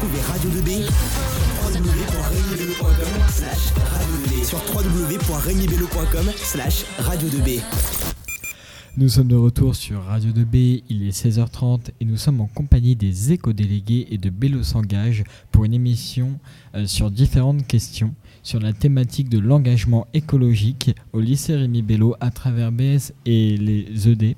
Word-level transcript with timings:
Retrouvez 0.00 0.20
Radio 0.20 0.50
2B 0.50 0.86
sur 4.44 4.58
www.regnibello.com 4.72 6.30
slash 6.36 6.84
radio 7.00 7.28
2B. 7.28 7.60
Nous 8.96 9.08
sommes 9.08 9.26
de 9.26 9.34
retour 9.34 9.74
sur 9.74 10.04
Radio 10.04 10.30
2B, 10.30 10.84
il 10.88 11.08
est 11.08 11.10
16h30 11.10 11.90
et 12.00 12.04
nous 12.04 12.16
sommes 12.16 12.40
en 12.40 12.46
compagnie 12.46 12.94
des 12.94 13.32
éco-délégués 13.32 14.06
et 14.12 14.18
de 14.18 14.30
Bello 14.30 14.62
s'engage 14.62 15.24
pour 15.50 15.64
une 15.64 15.74
émission 15.74 16.38
euh, 16.76 16.86
sur 16.86 17.10
différentes 17.10 17.66
questions 17.66 18.14
sur 18.44 18.60
la 18.60 18.72
thématique 18.72 19.28
de 19.28 19.40
l'engagement 19.40 20.06
écologique 20.14 20.94
au 21.12 21.18
lycée 21.18 21.56
Rémi 21.56 21.82
Bello 21.82 22.14
à 22.20 22.30
travers 22.30 22.70
BS 22.70 23.14
et 23.26 23.56
les 23.56 24.08
ED 24.08 24.36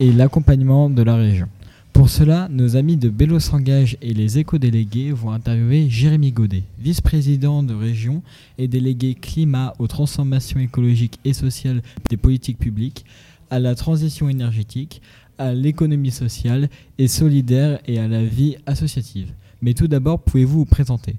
et 0.00 0.12
l'accompagnement 0.12 0.88
de 0.88 1.02
la 1.02 1.16
région. 1.16 1.48
Pour 1.96 2.10
cela, 2.10 2.46
nos 2.50 2.76
amis 2.76 2.98
de 2.98 3.08
Bello 3.08 3.40
s'engage 3.40 3.96
et 4.02 4.12
les 4.12 4.38
éco-délégués 4.38 5.12
vont 5.12 5.30
interviewer 5.30 5.88
Jérémy 5.88 6.30
Godet, 6.30 6.64
vice-président 6.78 7.62
de 7.62 7.72
région 7.72 8.22
et 8.58 8.68
délégué 8.68 9.14
climat 9.14 9.72
aux 9.78 9.86
transformations 9.86 10.60
écologiques 10.60 11.18
et 11.24 11.32
sociales 11.32 11.80
des 12.10 12.18
politiques 12.18 12.58
publiques, 12.58 13.06
à 13.48 13.60
la 13.60 13.74
transition 13.74 14.28
énergétique, 14.28 15.00
à 15.38 15.54
l'économie 15.54 16.10
sociale 16.10 16.68
et 16.98 17.08
solidaire 17.08 17.80
et 17.86 17.98
à 17.98 18.08
la 18.08 18.22
vie 18.22 18.56
associative. 18.66 19.32
Mais 19.62 19.72
tout 19.72 19.88
d'abord, 19.88 20.20
pouvez-vous 20.20 20.58
vous 20.58 20.64
présenter? 20.66 21.16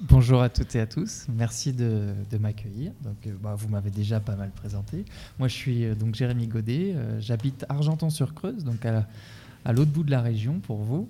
Bonjour 0.00 0.42
à 0.42 0.48
toutes 0.48 0.76
et 0.76 0.80
à 0.80 0.86
tous, 0.86 1.26
merci 1.28 1.72
de, 1.72 2.14
m'accueillir. 2.38 2.92
Donc, 3.02 3.16
euh, 3.26 3.32
bah, 3.42 3.56
vous 3.56 3.66
m'avez 3.68 3.90
déjà 3.90 4.20
pas 4.20 4.36
mal 4.36 4.50
présenté. 4.50 5.04
Moi, 5.40 5.48
je 5.48 5.54
suis 5.54 5.84
euh, 5.84 5.96
donc 5.96 6.14
Jérémy 6.14 6.46
Godet, 6.46 6.92
euh, 6.94 7.20
j'habite 7.20 7.66
Argenton-sur-Creuse, 7.68 8.62
donc 8.62 8.86
à, 8.86 9.72
l'autre 9.72 9.90
bout 9.90 10.04
de 10.04 10.12
la 10.12 10.22
région 10.22 10.60
pour 10.60 10.78
vous. 10.84 11.08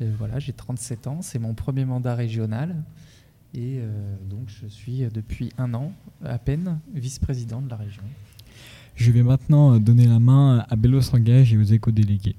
voilà, 0.00 0.40
j'ai 0.40 0.52
37 0.52 1.06
ans, 1.06 1.22
c'est 1.22 1.38
mon 1.38 1.54
premier 1.54 1.84
mandat 1.84 2.16
régional. 2.16 2.74
Et 3.54 3.80
donc, 4.28 4.48
je 4.48 4.66
suis 4.66 5.06
depuis 5.14 5.50
un 5.56 5.72
an 5.72 5.92
à 6.22 6.38
peine 6.38 6.78
vice-président 6.92 7.62
de 7.62 7.70
la 7.70 7.76
région. 7.76 8.02
Je 8.96 9.10
vais 9.12 9.22
maintenant 9.22 9.78
donner 9.78 10.06
la 10.06 10.18
main 10.18 10.66
à 10.68 10.76
Bello 10.76 11.00
Sangage 11.00 11.54
et 11.54 11.56
aux 11.56 11.62
éco-délégués. 11.62 12.36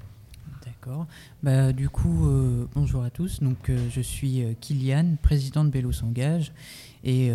Bah, 1.44 1.74
du 1.74 1.90
coup, 1.90 2.28
euh, 2.28 2.66
bonjour 2.76 3.04
à 3.04 3.10
tous. 3.10 3.42
Donc, 3.42 3.70
euh, 3.70 3.78
je 3.90 4.02
suis 4.02 4.44
euh, 4.44 4.54
Kylian, 4.60 5.16
président 5.22 5.64
de 5.64 5.70
Bélo 5.70 5.92
s'engage. 5.92 6.52
Et 7.04 7.32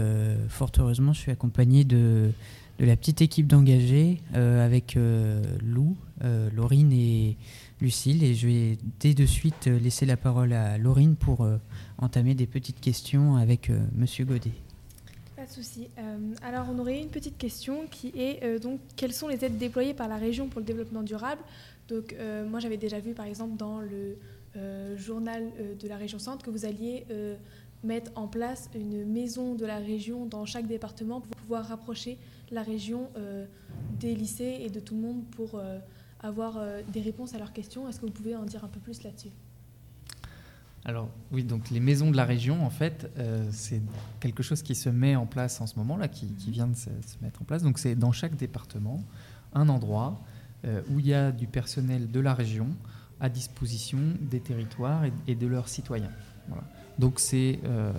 fort 0.49 0.71
heureusement, 0.79 1.15
je 1.15 1.21
suis 1.21 1.31
accompagné 1.31 1.85
de, 1.85 2.31
de 2.79 2.85
la 2.85 2.95
petite 2.95 3.23
équipe 3.23 3.47
d'engagés 3.47 4.21
avec 4.35 4.99
Lou, 5.63 5.97
Laurine 6.53 6.93
et 6.93 7.39
Lucille. 7.81 8.23
Et 8.23 8.35
je 8.35 8.49
vais 8.49 8.79
dès 9.01 9.15
de 9.15 9.25
suite 9.25 9.67
laisser 9.67 10.05
la 10.05 10.19
parole 10.19 10.53
à 10.53 10.77
Laurine 10.77 11.17
pour 11.17 11.49
entamer 11.97 12.35
des 12.35 12.47
petites 12.47 12.81
questions 12.81 13.37
avec 13.37 13.71
Monsieur 13.97 14.27
Godet. 14.27 14.53
Pas 15.37 15.47
de 15.47 15.51
souci. 15.51 15.89
alors, 16.43 16.67
on 16.71 16.79
aurait 16.79 17.01
une 17.01 17.09
petite 17.09 17.39
question 17.39 17.87
qui 17.91 18.13
est 18.15 18.61
donc 18.61 18.79
quelles 18.97 19.15
sont 19.15 19.29
les 19.29 19.43
aides 19.43 19.57
déployées 19.57 19.95
par 19.95 20.09
la 20.09 20.17
région 20.17 20.49
pour 20.49 20.61
le 20.61 20.67
développement 20.67 21.03
durable 21.03 21.41
donc 21.89 22.13
euh, 22.13 22.47
moi 22.47 22.61
j'avais 22.61 22.77
déjà 22.77 23.01
vu 23.01 23.15
par 23.15 23.27
exemple 23.27 23.57
dans 23.57 23.81
le 23.81 24.17
euh, 24.57 24.97
journal 24.97 25.51
euh, 25.59 25.75
de 25.75 25.89
la 25.89 25.97
région 25.97 26.19
centre 26.19 26.45
que 26.45 26.51
vous 26.51 26.65
alliez 26.65 27.07
mettre 27.85 28.13
en 28.15 28.29
place 28.29 28.71
une 28.75 29.05
maison 29.05 29.55
de 29.57 29.67
la 29.67 29.79
région 29.79 30.27
dans 30.27 30.47
chaque 30.47 30.69
département 30.69 31.21
pour 31.21 31.37
pouvoir 31.37 31.67
rapprocher 31.67 32.17
la 32.53 32.63
région 32.63 33.09
des 33.99 34.15
lycées 34.15 34.59
et 34.61 34.71
de 34.71 34.79
tout 34.79 34.95
le 34.95 35.01
monde 35.01 35.25
pour 35.33 35.61
avoir 36.21 36.61
des 36.93 37.01
réponses 37.01 37.35
à 37.35 37.39
leurs 37.39 37.53
questions. 37.53 37.89
Est-ce 37.89 37.99
que 37.99 38.07
vous 38.07 38.13
pouvez 38.13 38.37
en 38.37 38.45
dire 38.45 38.63
un 38.63 38.69
peu 38.69 38.79
plus 38.79 39.03
là-dessus? 39.03 39.31
Alors 40.85 41.09
oui, 41.33 41.43
donc 41.43 41.71
les 41.71 41.81
maisons 41.81 42.13
de 42.13 42.17
la 42.17 42.25
région, 42.25 42.65
en 42.65 42.71
fait, 42.71 43.11
c'est 43.51 43.83
quelque 44.21 44.45
chose 44.45 44.63
qui 44.63 44.77
se 44.77 44.89
met 44.89 45.17
en 45.17 45.27
place 45.27 45.61
en 45.61 45.67
ce 45.67 45.77
moment, 45.77 45.97
là, 45.97 46.07
qui, 46.07 46.29
vient 46.53 46.69
de 46.69 46.77
se, 46.77 46.91
mettre 47.21 47.43
en 47.43 47.45
place. 47.45 47.65
Donc 47.65 47.81
c'est 47.81 47.97
dans 47.97 48.13
chaque 48.13 48.37
département 48.37 49.03
un 49.55 49.69
endroit 49.69 50.23
où 50.91 51.01
il 51.01 51.07
y 51.07 51.15
a 51.15 51.33
du 51.33 51.47
personnel 51.47 52.11
de 52.11 52.21
la 52.21 52.35
région 52.35 52.69
à 53.23 53.29
disposition 53.29 53.99
des 54.21 54.41
territoires 54.41 55.05
et, 55.27 55.35
de 55.35 55.47
leurs 55.47 55.69
citoyens. 55.69 56.11
Donc 56.99 57.21
c'est 57.21 57.61
euh, 57.65 57.93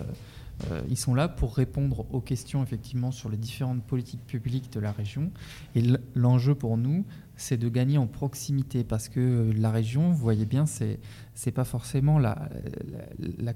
euh, 0.70 0.82
ils 0.90 0.98
sont 0.98 1.16
là 1.16 1.28
pour 1.28 1.56
répondre 1.56 2.06
aux 2.14 2.20
questions 2.20 2.62
effectivement 2.62 3.12
sur 3.12 3.30
les 3.30 3.38
différentes 3.38 3.84
politiques 3.84 4.26
publiques 4.28 4.72
de 4.72 4.82
la 4.82 4.92
région. 4.92 5.32
Et 5.76 5.84
l'enjeu 6.14 6.56
pour 6.56 6.78
nous, 6.78 7.06
c'est 7.38 7.58
de 7.58 7.70
gagner 7.70 7.98
en 7.98 8.06
proximité 8.06 8.84
parce 8.84 9.10
que 9.10 9.52
la 9.58 9.72
région, 9.72 10.12
vous 10.12 10.18
voyez 10.18 10.46
bien, 10.46 10.66
c'est 10.66 11.00
c'est 11.34 11.52
pas 11.52 11.64
forcément 11.64 12.20
la, 12.20 12.50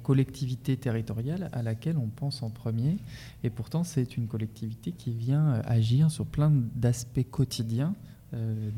collectivité 0.01 0.77
territoriale 0.77 1.49
à 1.51 1.61
laquelle 1.61 1.97
on 1.97 2.07
pense 2.07 2.41
en 2.43 2.49
premier. 2.49 2.97
Et 3.43 3.49
pourtant, 3.49 3.83
c'est 3.83 4.15
une 4.17 4.27
collectivité 4.27 4.93
qui 4.93 5.11
vient 5.11 5.61
agir 5.65 6.09
sur 6.09 6.25
plein 6.25 6.51
d'aspects 6.75 7.29
quotidiens 7.29 7.93
euh, 8.33 8.71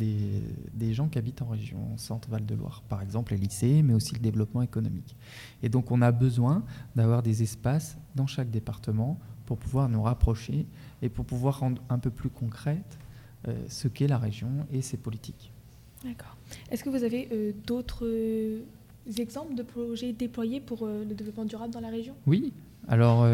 des, 0.73 0.93
gens 0.93 1.07
qui 1.07 1.17
habitent 1.17 1.41
en 1.41 1.47
région 1.47 1.97
Centre-Val-de-Loire, 1.97 2.83
par 2.87 3.01
exemple 3.01 3.33
les 3.33 3.39
lycées, 3.39 3.81
mais 3.81 3.95
aussi 3.95 4.13
le 4.13 4.19
développement 4.19 4.61
économique. 4.61 5.15
Et 5.63 5.69
donc 5.69 5.89
on 5.91 6.01
a 6.03 6.11
besoin 6.11 6.63
d'avoir 6.95 7.23
des 7.23 7.41
espaces 7.41 7.97
dans 8.15 8.27
chaque 8.27 8.51
département 8.51 9.19
pour 9.47 9.57
pouvoir 9.57 9.89
nous 9.89 10.03
rapprocher 10.03 10.67
et 11.01 11.09
pour 11.09 11.25
pouvoir 11.25 11.59
rendre 11.59 11.81
un 11.89 11.97
peu 11.97 12.11
plus 12.11 12.29
concrète 12.29 12.99
euh, 13.47 13.55
ce 13.67 13.87
qu'est 13.87 14.07
la 14.07 14.19
région 14.19 14.49
et 14.71 14.81
ses 14.81 14.97
politiques. 14.97 15.51
D'accord. 16.03 16.37
Est-ce 16.69 16.83
que 16.83 16.89
vous 16.89 17.03
avez 17.03 17.27
euh, 17.31 17.51
d'autres 17.65 18.07
exemples 19.17 19.55
de 19.55 19.63
projets 19.63 20.13
déployés 20.13 20.59
pour 20.59 20.85
le 20.85 21.15
développement 21.15 21.45
durable 21.45 21.73
dans 21.73 21.81
la 21.81 21.89
région? 21.89 22.13
Oui. 22.27 22.53
Alors, 22.87 23.25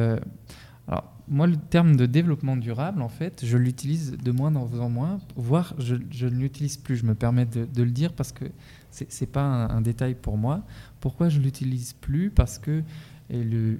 alors 0.87 1.15
moi, 1.27 1.47
le 1.47 1.55
terme 1.57 1.95
de 1.95 2.05
développement 2.05 2.55
durable, 2.55 3.01
en 3.01 3.09
fait, 3.09 3.43
je 3.43 3.57
l'utilise 3.57 4.17
de 4.17 4.31
moins 4.31 4.55
en 4.55 4.89
moins, 4.89 5.19
voire 5.35 5.73
je, 5.79 5.95
ne 5.95 6.29
l'utilise 6.29 6.77
plus. 6.77 6.97
Je 6.97 7.05
me 7.05 7.15
permets 7.15 7.45
de, 7.45 7.83
le 7.83 7.91
dire 7.91 8.13
parce 8.13 8.31
que 8.31 8.45
ce 8.91 9.03
n'est 9.03 9.31
pas 9.31 9.41
un, 9.41 9.81
détail 9.81 10.15
pour 10.15 10.37
moi. 10.37 10.63
Pourquoi 10.99 11.29
je 11.29 11.39
ne 11.39 11.43
l'utilise 11.43 11.93
plus? 11.93 12.29
Parce 12.29 12.59
que 12.59 12.83
le, 13.31 13.77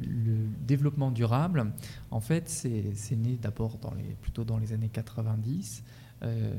développement 0.66 1.12
durable, 1.12 1.72
en 2.10 2.20
fait, 2.20 2.50
c'est 2.50 3.16
né 3.16 3.38
d'abord 3.40 3.78
plutôt 4.22 4.44
dans 4.44 4.58
les 4.58 4.74
années 4.74 4.90
90. 4.90 5.84
Euh, 6.24 6.54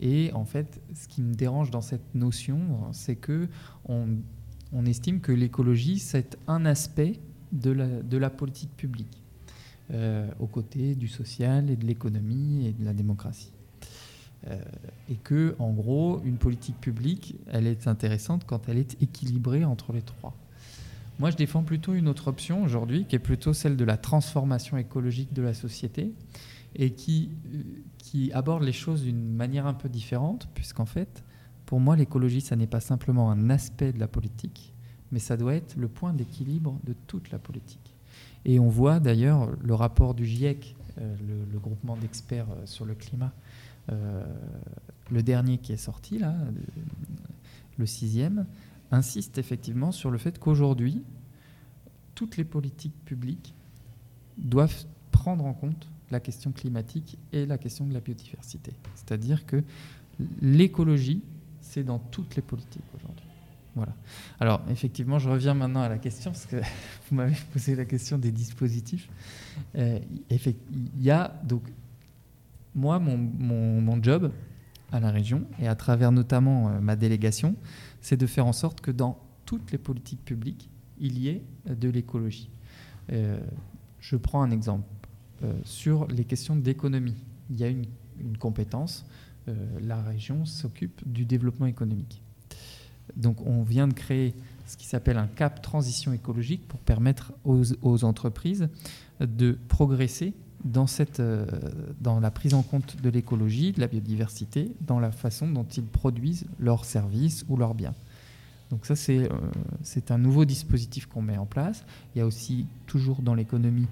et 0.00 0.32
en 0.32 0.44
fait, 0.44 0.80
ce 0.94 1.06
qui 1.06 1.22
me 1.22 1.34
dérange 1.34 1.70
dans 1.70 1.82
cette 1.82 2.14
notion, 2.16 2.58
c'est 2.92 3.16
que 3.16 3.48
on, 3.84 4.16
estime 4.86 5.20
que 5.20 5.30
l'écologie, 5.30 6.00
c'est 6.00 6.36
un 6.48 6.64
aspect 6.64 7.20
de 7.52 8.16
la 8.16 8.30
politique 8.30 8.76
publique. 8.76 9.21
Euh, 9.92 10.26
aux 10.40 10.46
côtés 10.46 10.94
du 10.94 11.06
social 11.06 11.68
et 11.68 11.76
de 11.76 11.84
l'économie 11.84 12.66
et 12.66 12.72
de 12.72 12.82
la 12.82 12.94
démocratie. 12.94 13.52
Euh, 14.46 14.58
et 15.10 15.16
que, 15.16 15.54
en 15.58 15.70
gros, 15.70 16.22
une 16.24 16.38
politique 16.38 16.80
publique, 16.80 17.36
elle 17.48 17.66
est 17.66 17.86
intéressante 17.86 18.44
quand 18.46 18.70
elle 18.70 18.78
est 18.78 19.02
équilibrée 19.02 19.66
entre 19.66 19.92
les 19.92 20.00
trois. 20.00 20.34
Moi, 21.18 21.30
je 21.30 21.36
défends 21.36 21.62
plutôt 21.62 21.92
une 21.92 22.08
autre 22.08 22.28
option 22.28 22.62
aujourd'hui, 22.62 23.04
qui 23.04 23.16
est 23.16 23.18
plutôt 23.18 23.52
celle 23.52 23.76
de 23.76 23.84
la 23.84 23.98
transformation 23.98 24.78
écologique 24.78 25.34
de 25.34 25.42
la 25.42 25.52
société, 25.52 26.14
et 26.74 26.92
qui, 26.92 27.28
euh, 27.52 27.62
qui 27.98 28.32
aborde 28.32 28.62
les 28.62 28.72
choses 28.72 29.02
d'une 29.02 29.34
manière 29.34 29.66
un 29.66 29.74
peu 29.74 29.90
différente, 29.90 30.48
puisqu'en 30.54 30.86
fait, 30.86 31.22
pour 31.66 31.80
moi, 31.80 31.96
l'écologie, 31.96 32.40
ça 32.40 32.56
n'est 32.56 32.66
pas 32.66 32.80
simplement 32.80 33.30
un 33.30 33.50
aspect 33.50 33.92
de 33.92 34.00
la 34.00 34.08
politique, 34.08 34.72
mais 35.10 35.18
ça 35.18 35.36
doit 35.36 35.54
être 35.54 35.76
le 35.76 35.88
point 35.88 36.14
d'équilibre 36.14 36.80
de 36.84 36.94
toute 37.06 37.30
la 37.30 37.38
politique. 37.38 37.81
Et 38.44 38.58
on 38.58 38.68
voit 38.68 39.00
d'ailleurs 39.00 39.48
le 39.62 39.74
rapport 39.74 40.14
du 40.14 40.26
GIEC, 40.26 40.74
euh, 40.98 41.14
le, 41.52 41.58
groupement 41.58 41.96
d'experts 41.96 42.50
euh, 42.50 42.66
sur 42.66 42.84
le 42.84 42.94
climat, 42.94 43.32
euh, 43.90 44.24
le 45.10 45.22
dernier 45.22 45.58
qui 45.58 45.72
est 45.72 45.76
sorti, 45.76 46.18
là, 46.18 46.34
le 47.78 47.86
sixième, 47.86 48.46
insiste 48.90 49.38
effectivement 49.38 49.92
sur 49.92 50.10
le 50.10 50.18
fait 50.18 50.38
qu'aujourd'hui, 50.38 51.02
toutes 52.14 52.36
les 52.36 52.44
politiques 52.44 53.04
publiques 53.04 53.54
doivent 54.36 54.84
prendre 55.12 55.44
en 55.44 55.54
compte 55.54 55.88
la 56.10 56.20
question 56.20 56.52
climatique 56.52 57.18
et 57.32 57.46
la 57.46 57.58
question 57.58 57.86
de 57.86 57.94
la 57.94 58.00
biodiversité. 58.00 58.72
C'est-à-dire 58.94 59.46
que 59.46 59.62
l'écologie, 60.40 61.22
c'est 61.60 61.84
dans 61.84 61.98
toutes 61.98 62.36
les 62.36 62.42
politiques 62.42 62.84
aujourd'hui. 62.94 63.31
Voilà. 63.74 63.94
Alors, 64.38 64.62
effectivement, 64.70 65.18
je 65.18 65.30
reviens 65.30 65.54
maintenant 65.54 65.80
à 65.80 65.88
la 65.88 65.98
question, 65.98 66.32
parce 66.32 66.46
que 66.46 66.56
vous 67.10 67.16
m'avez 67.16 67.36
posé 67.52 67.74
la 67.74 67.84
question 67.84 68.18
des 68.18 68.30
dispositifs. 68.30 69.08
Euh, 69.76 69.98
il 70.30 71.02
y 71.02 71.10
a 71.10 71.34
donc, 71.44 71.62
moi, 72.74 72.98
mon, 72.98 74.02
job 74.02 74.32
à 74.90 75.00
la 75.00 75.10
région, 75.10 75.46
et 75.58 75.68
à 75.68 75.74
travers 75.74 76.12
notamment 76.12 76.68
euh, 76.68 76.80
ma 76.80 76.96
délégation, 76.96 77.56
c'est 78.00 78.16
de 78.16 78.26
faire 78.26 78.46
en 78.46 78.52
sorte 78.52 78.80
que 78.80 78.90
dans 78.90 79.18
toutes 79.46 79.72
les 79.72 79.78
politiques 79.78 80.24
publiques, 80.24 80.68
il 80.98 81.18
y 81.18 81.28
ait 81.28 81.42
de 81.66 81.88
l'écologie. 81.88 82.50
Euh, 83.10 83.40
je 84.00 84.16
prends 84.16 84.42
un 84.42 84.50
exemple. 84.50 84.84
sur 85.64 86.06
les 86.06 86.24
questions 86.24 86.54
d'économie, 86.54 87.16
il 87.50 87.58
y 87.58 87.64
a 87.64 87.68
une 87.68 88.38
compétence. 88.38 89.04
la 89.80 90.00
région 90.00 90.44
s'occupe 90.44 91.02
du 91.04 91.24
développement 91.24 91.66
économique 91.66 92.21
donc 93.16 93.46
on 93.46 93.62
vient 93.62 93.88
de 93.88 93.92
créer 93.92 94.34
ce 94.66 94.76
qui 94.76 94.86
s'appelle 94.86 95.18
un 95.18 95.26
cap 95.26 95.60
transition 95.60 96.12
écologique 96.12 96.66
pour 96.66 96.80
permettre 96.80 97.32
aux, 97.44 98.04
entreprises 98.04 98.68
de 99.20 99.58
progresser 99.68 100.32
dans, 100.64 100.86
cette, 100.86 101.20
euh, 101.20 101.46
dans 102.00 102.20
la 102.20 102.30
prise 102.30 102.54
en 102.54 102.62
compte 102.62 102.96
de 103.02 103.10
l'écologie, 103.10 103.72
de 103.72 103.80
la 103.80 103.88
biodiversité, 103.88 104.72
dans 104.80 105.00
la 105.00 105.10
façon 105.10 105.48
dont 105.48 105.64
ils 105.64 105.84
produisent 105.84 106.46
leurs 106.58 106.84
services 106.84 107.44
ou 107.48 107.56
leurs 107.56 107.74
biens. 107.74 107.94
Donc 108.70 108.86
ça, 108.86 108.96
c'est 108.96 109.30
euh, 109.30 110.00
un 110.08 110.18
nouveau 110.18 110.44
dispositif 110.44 111.06
qu'on 111.06 111.22
met 111.22 111.36
en 111.36 111.46
place. 111.46 111.84
Il 112.14 112.18
y 112.18 112.22
a 112.22 112.26
aussi 112.26 112.66
toujours 112.86 113.20
dans 113.20 113.34
l'économie 113.34 113.86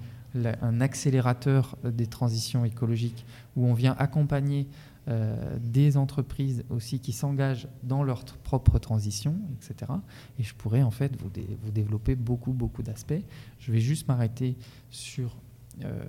un 0.61 0.79
accélérateur 0.79 1.77
des 1.83 2.07
transitions 2.07 2.63
écologiques 2.63 3.25
où 3.57 3.65
on 3.67 3.73
vient 3.73 3.95
accompagner 3.99 4.65
euh, 5.07 5.57
des 5.59 5.97
entreprises 5.97 6.63
aussi 6.69 6.99
qui 6.99 7.11
s'engagent 7.11 7.67
dans 7.81 8.03
leur 8.03 8.23
propre 8.23 8.77
transition, 8.77 9.35
etc. 9.55 9.91
Et 10.37 10.43
je 10.43 10.53
pourrais 10.53 10.83
en 10.83 10.91
fait 10.91 11.19
vous, 11.19 11.31
dé- 11.31 11.57
vous 11.63 11.71
développer 11.71 12.13
beaucoup, 12.13 12.51
beaucoup 12.53 12.83
d'aspects. 12.83 13.23
Je 13.57 13.71
vais 13.71 13.79
juste 13.79 14.07
m'arrêter 14.07 14.55
sur 14.91 15.37
euh, 15.83 16.03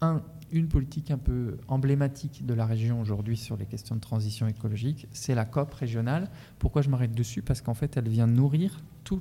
un, 0.00 0.22
une 0.50 0.66
politique 0.66 1.10
un 1.10 1.18
peu 1.18 1.58
emblématique 1.68 2.46
de 2.46 2.54
la 2.54 2.64
région 2.64 3.02
aujourd'hui 3.02 3.36
sur 3.36 3.58
les 3.58 3.66
questions 3.66 3.94
de 3.96 4.00
transition 4.00 4.46
écologique, 4.46 5.06
c'est 5.12 5.34
la 5.34 5.44
COP 5.44 5.74
régionale. 5.74 6.30
Pourquoi 6.58 6.80
je 6.80 6.88
m'arrête 6.88 7.14
dessus? 7.14 7.42
Parce 7.42 7.60
qu'en 7.60 7.74
fait, 7.74 7.98
elle 7.98 8.08
vient 8.08 8.26
nourrir 8.26 8.82
tous 9.04 9.20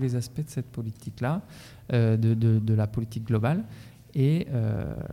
les 0.00 0.16
aspects 0.16 0.44
de 0.44 0.50
cette 0.50 0.66
politique-là, 0.72 1.42
euh, 1.92 2.16
de, 2.16 2.74
la 2.74 2.88
politique 2.88 3.24
globale. 3.24 3.62
Et 4.14 4.48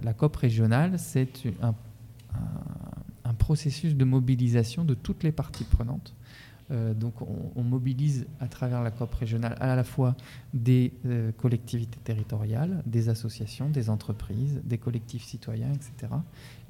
la 0.01 0.13
COP 0.13 0.35
régionale, 0.37 0.97
c'est 0.97 1.29
un 1.61 1.75
processus 3.47 3.95
de 3.95 4.03
mobilisation 4.03 4.83
de 4.83 4.93
toutes 4.93 5.23
les 5.23 5.31
parties 5.31 5.63
prenantes. 5.63 6.13
Euh, 6.69 6.93
donc 6.93 7.13
on, 7.21 7.63
mobilise 7.63 8.27
à 8.41 8.49
travers 8.49 8.83
la 8.83 8.91
COP 8.91 9.13
régionale 9.13 9.55
à 9.61 9.73
la 9.73 9.85
fois 9.85 10.17
des 10.53 10.91
euh, 11.05 11.31
collectivités 11.31 11.99
territoriales, 12.03 12.83
des 12.85 13.07
associations, 13.07 13.69
des 13.69 13.89
entreprises, 13.89 14.59
des 14.65 14.77
collectifs 14.77 15.23
citoyens, 15.23 15.71
etc. 15.71 16.11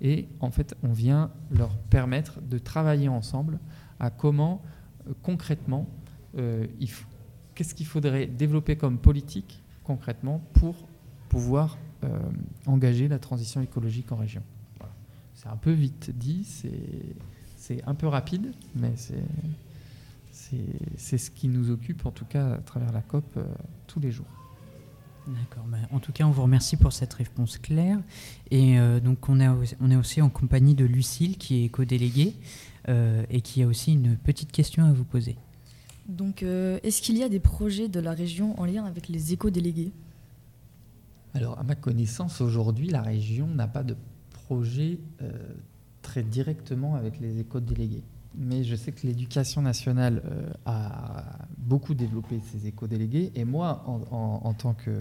Et 0.01 0.27
en 0.39 0.51
fait, 0.51 0.75
on 0.83 0.93
vient 0.93 1.31
leur 1.49 1.75
permettre 1.89 2.41
de 2.41 2.59
travailler 2.59 3.09
ensemble 3.09 3.57
à 3.99 4.11
comment 4.11 4.61
euh, 5.07 5.13
concrètement, 5.23 5.87
qu'est-ce 7.55 7.73
qu'il 7.73 7.87
faudrait 7.87 8.27
développer 8.27 8.75
comme 8.75 8.99
politique 8.99 9.63
concrètement 9.83 10.43
pour 10.53 10.75
pouvoir 11.27 11.79
engager 12.67 13.07
la 13.07 13.17
transition 13.17 13.61
écologique 13.61 14.11
en 14.11 14.17
région. 14.17 14.43
C'est 15.37 15.49
un 15.49 15.55
peu 15.55 15.71
vite 15.71 16.09
dit, 16.17 16.43
c'est 17.57 17.83
un 17.85 17.93
peu 17.93 18.07
rapide, 18.07 18.51
mais 18.75 18.91
c'est 18.95 19.23
c'est 20.31 20.57
c'est 20.97 21.19
ce 21.19 21.29
qui 21.29 21.47
nous 21.47 21.69
occupe 21.69 22.07
en 22.07 22.11
tout 22.11 22.25
cas 22.25 22.53
à 22.55 22.57
travers 22.57 22.91
la 22.91 23.01
COP 23.01 23.23
euh, 23.37 23.43
tous 23.85 23.99
les 23.99 24.11
jours. 24.11 24.25
D'accord. 25.27 25.65
bah, 25.67 25.77
en 25.91 25.99
tout 25.99 26.11
cas, 26.11 26.23
on 26.25 26.31
vous 26.31 26.41
remercie 26.41 26.75
pour 26.75 26.91
cette 26.91 27.13
réponse 27.13 27.59
claire. 27.59 27.99
Et 28.49 28.79
euh, 28.79 28.99
donc, 28.99 29.27
on, 29.29 29.39
a, 29.41 29.53
aussi- 29.53 29.75
on 29.81 29.91
est 29.91 29.95
aussi 29.97 30.21
en 30.21 30.29
compagnie 30.29 30.73
de 30.73 30.85
Lucille, 30.85 31.37
qui 31.37 31.55
est 31.57 31.65
éco-déléguée, 31.65 32.33
euh, 32.87 33.25
et 33.29 33.41
qui 33.41 33.61
a 33.61 33.67
aussi 33.67 33.91
une 33.91 34.15
petite 34.15 34.51
question 34.53 34.85
à 34.85 34.93
vous 34.93 35.03
poser. 35.03 35.35
Donc, 36.07 36.41
euh, 36.43 36.79
est-ce 36.81 37.01
qu'il 37.01 37.17
y 37.17 37.23
a 37.23 37.29
des 37.29 37.41
projets 37.41 37.89
de 37.89 37.99
la 37.99 38.13
région 38.13 38.57
en 38.59 38.63
lien 38.65 38.85
avec 38.85 39.09
les 39.09 39.33
éco-délégués? 39.33 39.91
Alors, 41.33 41.59
à 41.59 41.63
ma 41.63 41.75
connaissance, 41.75 42.39
aujourd'hui, 42.39 42.87
la 42.87 43.01
région 43.01 43.47
n'a 43.47 43.67
pas 43.67 43.83
de 43.83 43.97
projet 44.47 44.99
euh, 45.21 45.31
très 46.01 46.23
directement 46.23 46.95
avec 46.95 47.19
les 47.19 47.39
éco-délégués. 47.39 48.03
Mais 48.39 48.63
je 48.63 48.75
sais 48.75 48.91
que 48.91 49.05
l'éducation 49.07 49.61
nationale 49.61 50.21
euh, 50.25 50.51
a 50.65 51.23
beaucoup 51.57 51.93
développé 51.95 52.39
ses 52.39 52.67
éco-délégués. 52.67 53.31
Et 53.35 53.43
moi, 53.45 53.83
en, 53.87 53.99
en- 54.15 54.41
en 54.49 54.53
tant 54.53 54.73
que, 54.73 54.91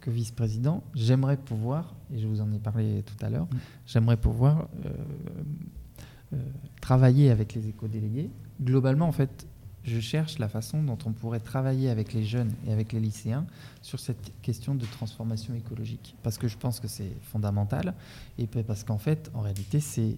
que 0.00 0.10
vice-président, 0.10 0.82
j'aimerais 0.94 1.36
pouvoir, 1.36 1.94
et 2.14 2.18
je 2.20 2.26
vous 2.26 2.40
en 2.40 2.50
ai 2.52 2.58
parlé 2.58 3.02
tout 3.02 3.24
à 3.26 3.28
l'heure, 3.28 3.48
j'aimerais 3.86 4.16
pouvoir 4.16 4.68
euh, 4.86 6.36
travailler 6.80 7.30
avec 7.30 7.54
les 7.54 7.68
éco-délégués. 7.68 8.30
Globalement, 8.62 9.08
en 9.08 9.12
fait, 9.12 9.46
je 9.90 10.00
cherche 10.00 10.38
la 10.38 10.48
façon 10.48 10.82
dont 10.82 10.98
on 11.04 11.12
pourrait 11.12 11.40
travailler 11.40 11.90
avec 11.90 12.12
les 12.12 12.24
jeunes 12.24 12.52
et 12.66 12.72
avec 12.72 12.92
les 12.92 13.00
lycéens 13.00 13.44
sur 13.82 13.98
cette 13.98 14.32
question 14.42 14.74
de 14.74 14.86
transformation 14.86 15.54
écologique. 15.54 16.14
Parce 16.22 16.38
que 16.38 16.48
je 16.48 16.56
pense 16.56 16.80
que 16.80 16.88
c'est 16.88 17.12
fondamental. 17.22 17.94
Et 18.38 18.46
parce 18.46 18.84
qu'en 18.84 18.98
fait, 18.98 19.30
en 19.34 19.40
réalité, 19.40 19.80
c'est 19.80 20.16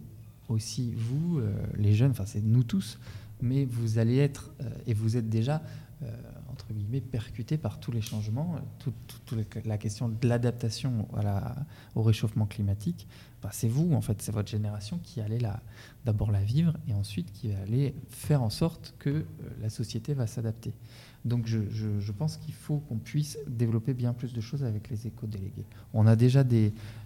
aussi 0.49 0.93
vous, 0.95 1.39
euh, 1.39 1.53
les 1.77 1.95
jeunes, 1.95 2.11
enfin 2.11 2.27
c'est 2.27 2.45
nous 2.45 2.65
tous, 2.65 2.99
mais 3.41 3.65
vous 3.65 3.99
allez 3.99 4.19
être, 4.19 4.51
euh, 4.61 4.71
et 4.87 4.95
vous 4.95 5.17
êtes 5.17 5.29
déjà, 5.29 5.63
euh, 6.03 6.11
entre 6.53 6.73
guillemets, 6.73 7.01
percutés 7.01 7.57
par 7.59 7.81
tous 7.81 7.93
les 7.93 8.01
changements, 8.03 8.55
euh, 8.57 8.61
tout- 8.79 8.93
tout- 9.07 9.19
tout 9.27 9.35
le- 9.37 9.45
la 9.65 9.79
question 9.79 10.09
de 10.09 10.29
l'adaptation 10.29 11.09
au 11.95 12.03
réchauffement 12.03 12.47
climatique. 12.47 13.07
Bah, 13.43 13.51
c'est 13.53 13.69
vous, 13.69 13.93
en 13.93 14.01
fait, 14.01 14.23
c'est 14.23 14.31
votre 14.33 14.49
génération 14.51 15.01
qui 15.03 15.21
la, 15.41 15.61
d'abord 16.05 16.31
la 16.31 16.45
vivre 16.45 16.77
et 16.87 16.95
ensuite 16.95 17.33
qui 17.33 17.49
va 17.49 17.61
aller 17.63 17.95
faire 18.09 18.43
en 18.43 18.51
sorte 18.51 18.95
que 19.01 19.11
euh, 19.11 19.25
la 19.61 19.69
société 19.69 20.15
va 20.15 20.27
s'adapter. 20.29 20.73
Donc 21.25 21.47
je, 21.47 21.59
pense 22.13 22.37
qu'il 22.37 22.55
faut 22.55 22.79
qu'on 22.79 22.99
puisse 22.99 23.39
développer 23.49 23.95
bien 23.95 24.13
plus 24.13 24.33
de 24.33 24.41
choses 24.41 24.65
avec 24.65 24.91
les 24.91 25.07
éco-délégués. 25.07 25.67
On 25.93 26.07
a 26.09 26.17
déjà 26.17 26.43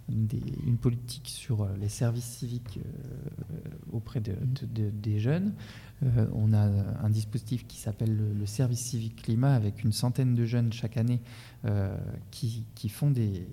une 0.09 0.77
politique 0.77 1.27
sur 1.27 1.61
euh, 1.63 1.75
les 1.79 1.89
services 1.89 2.25
civiques 2.25 2.79
auprès 3.91 4.19
de- 4.19 4.33
de- 4.33 4.65
de- 4.65 4.89
des 4.89 5.19
jeunes. 5.19 5.53
On 6.33 6.53
a 6.53 6.67
un 7.03 7.09
dispositif 7.09 7.65
qui 7.67 7.77
s'appelle 7.77 8.15
le, 8.15 8.45
service 8.45 8.79
civique 8.81 9.27
avec 9.45 9.83
une 9.83 9.91
centaine 9.91 10.35
de 10.35 10.45
jeunes 10.45 10.73
chaque 10.73 10.97
année 10.97 11.19
euh, 11.65 11.97
qui, 12.31 12.89
font 12.89 13.11
des, 13.11 13.47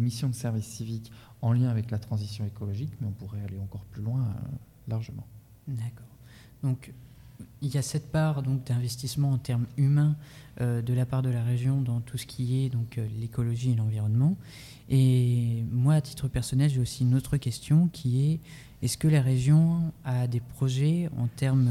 missions 0.00 0.28
de 0.28 0.34
service 0.34 0.66
civique 0.66 1.10
en 1.42 1.52
lien 1.52 1.68
avec 1.68 1.90
la 1.90 1.98
transition 1.98 2.44
écologique, 2.46 2.92
mais 3.00 3.08
on 3.08 3.12
pourrait 3.12 3.42
aller 3.46 3.58
encore 3.58 3.84
plus 3.84 4.02
loin 4.02 4.20
euh, 4.20 4.56
largement. 4.88 5.26
D'accord. 5.66 6.06
Donc, 6.62 6.92
il 7.60 7.74
y 7.74 7.78
a 7.78 7.82
cette 7.82 8.10
part 8.10 8.42
donc 8.42 8.64
d'investissement 8.64 9.30
en 9.32 9.38
termes 9.38 9.66
humains 9.76 10.16
euh, 10.60 10.80
de 10.80 10.94
la 10.94 11.04
part 11.04 11.22
de 11.22 11.28
la 11.28 11.42
région 11.42 11.80
dans 11.82 12.00
tout 12.00 12.16
ce 12.16 12.26
qui 12.26 12.64
est 12.64 12.70
donc 12.70 12.98
l'écologie 13.20 13.72
et 13.72 13.74
l'environnement. 13.74 14.36
Et 14.88 15.64
moi, 15.70 15.94
à 15.94 16.00
titre 16.00 16.28
personnel, 16.28 16.70
j'ai 16.70 16.80
aussi 16.80 17.02
une 17.02 17.14
autre 17.14 17.36
question 17.36 17.88
qui 17.88 18.30
est 18.30 18.40
est-ce 18.82 18.98
que 18.98 19.08
la 19.08 19.22
région 19.22 19.92
a 20.04 20.26
des 20.26 20.40
projets 20.40 21.08
en 21.16 21.26
termes 21.28 21.70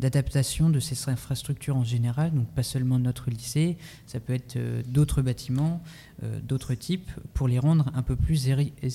d'adaptation 0.00 0.70
de 0.70 0.80
ses 0.80 1.10
infrastructures 1.10 1.76
en 1.76 1.84
général, 1.84 2.32
donc 2.32 2.48
pas 2.48 2.62
seulement 2.62 2.98
notre 2.98 3.30
lycée, 3.30 3.76
ça 4.06 4.20
peut 4.20 4.34
être 4.34 4.56
euh, 4.56 4.82
d'autres 4.86 5.22
bâtiments, 5.22 5.82
euh, 6.22 6.40
d'autres 6.40 6.74
types, 6.74 7.10
pour 7.34 7.48
les 7.48 7.58
rendre 7.58 7.90
un 7.94 8.02
peu 8.02 8.16
plus 8.16 8.48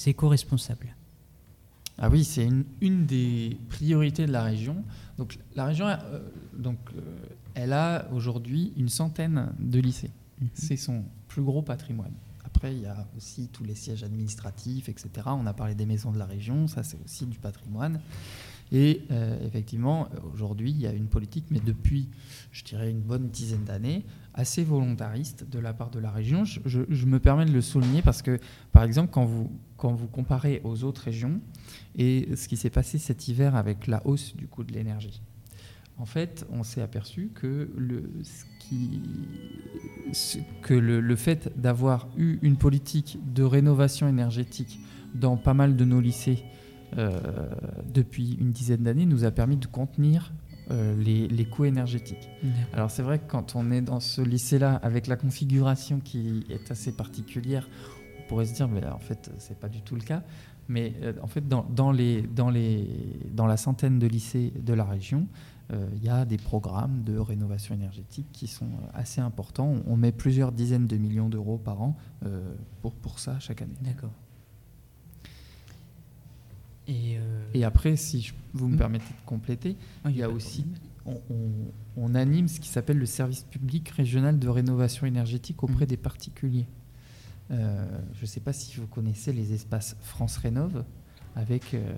éco-responsables. 0.08 0.96
Ah 1.98 2.10
oui, 2.10 2.24
c'est 2.24 2.46
une, 2.46 2.66
une 2.82 3.06
des 3.06 3.58
priorités 3.70 4.26
de 4.26 4.32
la 4.32 4.44
région. 4.44 4.84
Donc 5.18 5.38
la 5.56 5.66
région, 5.66 5.88
euh, 5.88 6.20
donc, 6.58 6.80
euh, 6.96 7.02
elle 7.54 7.74
a 7.74 8.08
aujourd'hui 8.12 8.74
une 8.78 8.90
centaine 8.90 9.54
de 9.60 9.80
lycées. 9.80 10.12
C'est 10.54 10.78
son 10.78 11.04
plus 11.28 11.44
gros 11.44 11.62
patrimoine. 11.62 12.14
Après, 12.44 12.74
il 12.74 12.82
y 12.82 12.86
a 12.88 13.08
aussi 13.16 13.48
tous 13.54 13.64
les 13.64 13.76
sièges 13.76 14.04
administratifs, 14.04 14.90
etc. 14.90 15.10
On 15.28 15.46
a 15.46 15.54
parlé 15.54 15.76
des 15.76 15.86
maisons 15.86 16.12
de 16.12 16.18
la 16.18 16.26
région, 16.26 16.68
ça 16.68 16.84
c'est 16.84 16.98
aussi 17.06 17.26
du 17.26 17.38
patrimoine. 17.38 18.00
Et 18.72 19.02
euh, 19.12 19.38
effectivement, 19.46 20.08
aujourd'hui, 20.34 20.72
il 20.72 20.82
y 20.82 20.88
a 20.88 20.92
une 20.92 21.08
politique, 21.08 21.46
mais 21.52 21.60
depuis, 21.60 22.10
je 22.52 22.64
dirais, 22.64 22.90
une 22.90 23.02
bonne 23.02 23.30
dizaine 23.30 23.64
d'années, 23.64 24.04
assez 24.34 24.64
volontariste 24.64 25.48
de 25.50 25.60
la 25.60 25.74
part 25.74 25.92
de 25.92 26.00
la 26.00 26.10
région. 26.10 26.44
Je, 26.46 27.06
me 27.06 27.20
permets 27.20 27.46
de 27.46 27.52
le 27.52 27.62
souligner 27.62 28.02
parce 28.02 28.22
que, 28.22 28.40
par 28.72 28.84
exemple, 28.84 29.12
quand 29.12 29.26
vous, 29.26 29.52
quand 29.78 29.94
vous 29.94 30.08
comparez 30.08 30.62
aux 30.64 30.84
autres 30.84 31.02
régions 31.02 31.40
et 31.96 32.30
ce 32.36 32.48
qui 32.48 32.58
s'est 32.58 32.72
passé 32.72 32.98
cet 32.98 33.28
hiver 33.28 33.56
avec 33.56 33.88
la 33.88 34.06
hausse 34.08 34.36
du 34.36 34.48
coût 34.48 34.64
de 34.64 34.74
l'énergie, 34.74 35.22
en 36.00 36.06
fait, 36.06 36.48
on 36.50 36.64
s'est 36.64 36.82
aperçu 36.82 37.30
que 37.36 37.70
le, 37.78 38.12
que 40.64 40.74
le, 40.74 41.00
le 41.00 41.16
fait 41.16 41.52
d'avoir 41.56 42.08
eu 42.18 42.40
une 42.42 42.58
politique 42.58 43.20
de 43.32 43.44
rénovation 43.44 44.08
énergétique 44.08 44.80
dans 45.14 45.38
pas 45.38 45.54
mal 45.54 45.76
de 45.76 45.86
nos 45.86 46.02
lycées 46.02 46.44
depuis 47.94 48.34
une 48.40 48.52
dizaine 48.52 48.84
d'années 48.84 49.06
nous 49.06 49.24
a 49.24 49.32
permis 49.32 49.58
de 49.58 49.66
contenir 49.66 50.34
euh, 50.72 50.96
les, 51.02 51.28
les 51.28 51.46
coûts 51.46 51.66
énergétiques. 51.66 52.30
Alors 52.74 52.90
c'est 52.90 53.04
vrai 53.04 53.20
que 53.20 53.30
quand 53.30 53.56
on 53.56 53.72
est 53.72 53.82
dans 53.82 54.00
ce 54.00 54.22
lycée-là, 54.22 54.76
avec 54.76 55.08
la 55.08 55.16
configuration 55.16 56.00
qui 56.00 56.46
est 56.50 56.72
assez 56.72 56.92
particulière, 56.92 57.68
on 58.20 58.30
pourrait 58.30 58.46
se 58.46 58.54
dire, 58.54 58.68
mais 58.68 58.86
en 58.86 59.00
fait, 59.00 59.32
c'est 59.38 59.60
pas 59.60 59.70
du 59.70 59.82
tout 59.82 59.96
le 59.96 60.02
cas. 60.02 60.24
Mais 60.70 60.94
euh, 61.02 61.12
en 61.22 61.28
fait, 61.28 61.46
dans, 61.46 61.66
dans 61.76 61.92
les, 61.92 62.22
dans, 62.22 62.50
les, 62.50 62.88
dans 63.34 63.48
la 63.48 63.58
centaine 63.58 64.00
de 64.00 64.08
lycées 64.08 64.54
de 64.58 64.74
la 64.74 64.86
région, 64.86 65.28
euh, 65.74 65.90
il 65.98 66.04
y 66.04 66.10
a 66.10 66.24
des 66.24 66.38
programmes 66.38 67.04
de 67.04 67.18
rénovation 67.18 67.76
énergétique 67.76 68.28
qui 68.32 68.48
sont 68.48 68.66
euh, 68.66 68.88
assez 68.94 69.20
importants. 69.20 69.68
On, 69.86 69.94
on 69.94 69.98
met 69.98 70.14
plusieurs 70.14 70.54
dizaines 70.54 70.88
de 70.88 70.96
millions 70.96 71.28
d'euros 71.28 71.58
par 71.58 71.82
an 71.82 71.98
euh, 72.26 72.54
pour, 72.82 72.94
pour 72.94 73.20
ça 73.20 73.40
chaque 73.40 73.62
année. 73.62 73.76
D'accord. 73.82 74.14
Et, 76.88 77.18
euh, 77.18 77.46
Et 77.54 77.64
après, 77.64 77.96
si 77.96 78.22
je- 78.22 78.34
vous 78.54 78.68
me 78.68 78.76
Mm. 78.76 78.78
permettez 78.78 79.06
de 79.10 79.26
compléter, 79.26 79.78
il 80.06 80.16
y 80.18 80.24
a 80.24 80.30
aussi 80.30 80.66
on, 81.98 82.16
anime 82.16 82.48
ce 82.48 82.60
qui 82.62 82.70
s'appelle 82.70 82.98
le 82.98 83.06
service 83.06 83.44
public 83.44 83.90
régional 83.90 84.40
de 84.40 84.48
rénovation 84.48 85.06
énergétique 85.06 85.62
auprès 85.64 85.84
mmh. 85.84 85.88
des 85.90 85.98
particuliers. 85.98 86.66
Euh, 87.52 87.86
je 88.14 88.22
ne 88.22 88.26
sais 88.26 88.40
pas 88.40 88.54
si 88.54 88.80
vous 88.80 88.88
connaissez 88.88 89.34
les 89.34 89.52
espaces 89.54 89.98
France 90.02 90.38
Rénove, 90.38 90.86
avec 91.36 91.74
euh, 91.74 91.92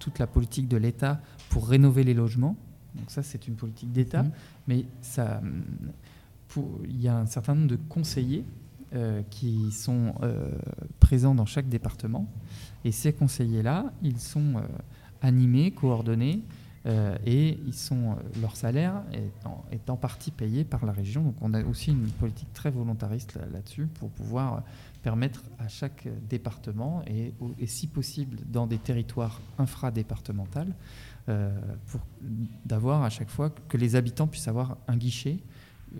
toute 0.00 0.18
la 0.18 0.26
politique 0.26 0.66
de 0.66 0.76
l'État 0.76 1.20
pour 1.50 1.68
rénover 1.68 2.02
les 2.02 2.14
logements. 2.14 2.56
Donc 2.96 3.10
ça, 3.10 3.22
c'est 3.22 3.46
une 3.46 3.54
politique 3.54 3.92
d'État, 3.92 4.24
mmh. 4.24 4.32
mais 4.66 4.86
ça, 5.02 5.40
il 6.88 7.00
y 7.00 7.06
a 7.06 7.16
un 7.16 7.26
certain 7.26 7.54
nombre 7.54 7.68
de 7.68 7.76
conseillers 7.76 8.44
qui 9.30 9.70
sont 9.70 10.14
présents 11.00 11.34
dans 11.34 11.46
chaque 11.46 11.68
département, 11.68 12.26
et 12.84 12.92
ces 12.92 13.12
conseillers-là, 13.12 13.92
ils 14.02 14.18
sont 14.18 14.62
animés, 15.22 15.70
coordonnés 15.70 16.42
euh, 16.86 17.16
et 17.26 17.58
ils 17.66 17.74
sont, 17.74 18.12
euh, 18.12 18.40
leur 18.40 18.56
salaire 18.56 19.02
est 19.70 19.90
en, 19.90 19.96
partie 19.96 20.30
payé 20.30 20.64
par 20.64 20.86
la 20.86 20.92
région. 20.92 21.22
Donc 21.22 21.34
on 21.40 21.52
a 21.52 21.62
aussi 21.64 21.90
une 21.90 22.10
politique 22.10 22.52
très 22.54 22.70
volontariste 22.70 23.38
là-dessus 23.52 23.86
pour 23.86 24.10
pouvoir 24.10 24.62
permettre 25.02 25.42
à 25.58 25.68
chaque 25.68 26.08
département 26.28 27.02
et, 27.06 27.34
si 27.66 27.88
possible 27.88 28.38
dans 28.46 28.66
des 28.66 28.78
territoires 28.78 29.40
infradépartementaux 29.58 30.60
euh, 31.28 31.50
d'avoir 32.64 33.02
à 33.02 33.10
chaque 33.10 33.28
fois 33.28 33.50
que 33.50 33.76
les 33.76 33.96
habitants 33.96 34.26
puissent 34.26 34.48
avoir 34.48 34.78
un 34.86 34.96
guichet, 34.96 35.40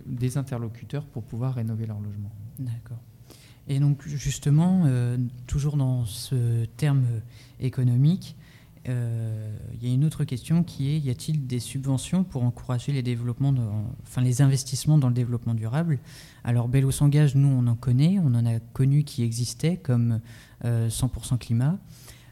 des 0.05 0.37
interlocuteurs 0.37 1.05
pour 1.05 1.23
pouvoir 1.23 1.55
rénover 1.55 1.85
leur 1.85 1.99
logement. 1.99 2.31
D'accord. 2.57 2.99
Et 3.67 3.79
donc 3.79 4.01
justement, 4.07 4.85
toujours 5.45 5.77
dans 5.77 6.05
ce 6.05 6.65
terme 6.65 7.05
économique, 7.59 8.35
euh, 8.87 9.57
il 9.73 9.87
y 9.87 9.91
a 9.91 9.93
une 9.93 10.05
autre 10.05 10.23
question 10.23 10.63
qui 10.63 10.89
est 10.89 10.99
y 10.99 11.09
a-t-il 11.09 11.45
des 11.45 11.59
subventions 11.59 12.23
pour 12.23 12.43
encourager 12.43 12.91
les 12.91 13.03
développements, 13.03 13.53
enfin 14.03 14.21
les 14.21 14.41
investissements 14.41 14.97
dans 14.97 15.09
le 15.09 15.13
développement 15.13 15.53
durable? 15.53 15.99
Alors 16.43 16.69
Bello 16.69 16.89
s'engage, 16.89 17.35
nous 17.35 17.49
on 17.49 17.67
en 17.67 17.75
connaît, 17.75 18.19
on 18.19 18.33
en 18.33 18.45
a 18.45 18.59
connu 18.59 19.03
qui 19.03 19.23
existaient 19.23 19.77
comme 19.77 20.21
100% 20.63 21.33
euh, 21.33 21.37
climat. 21.37 21.77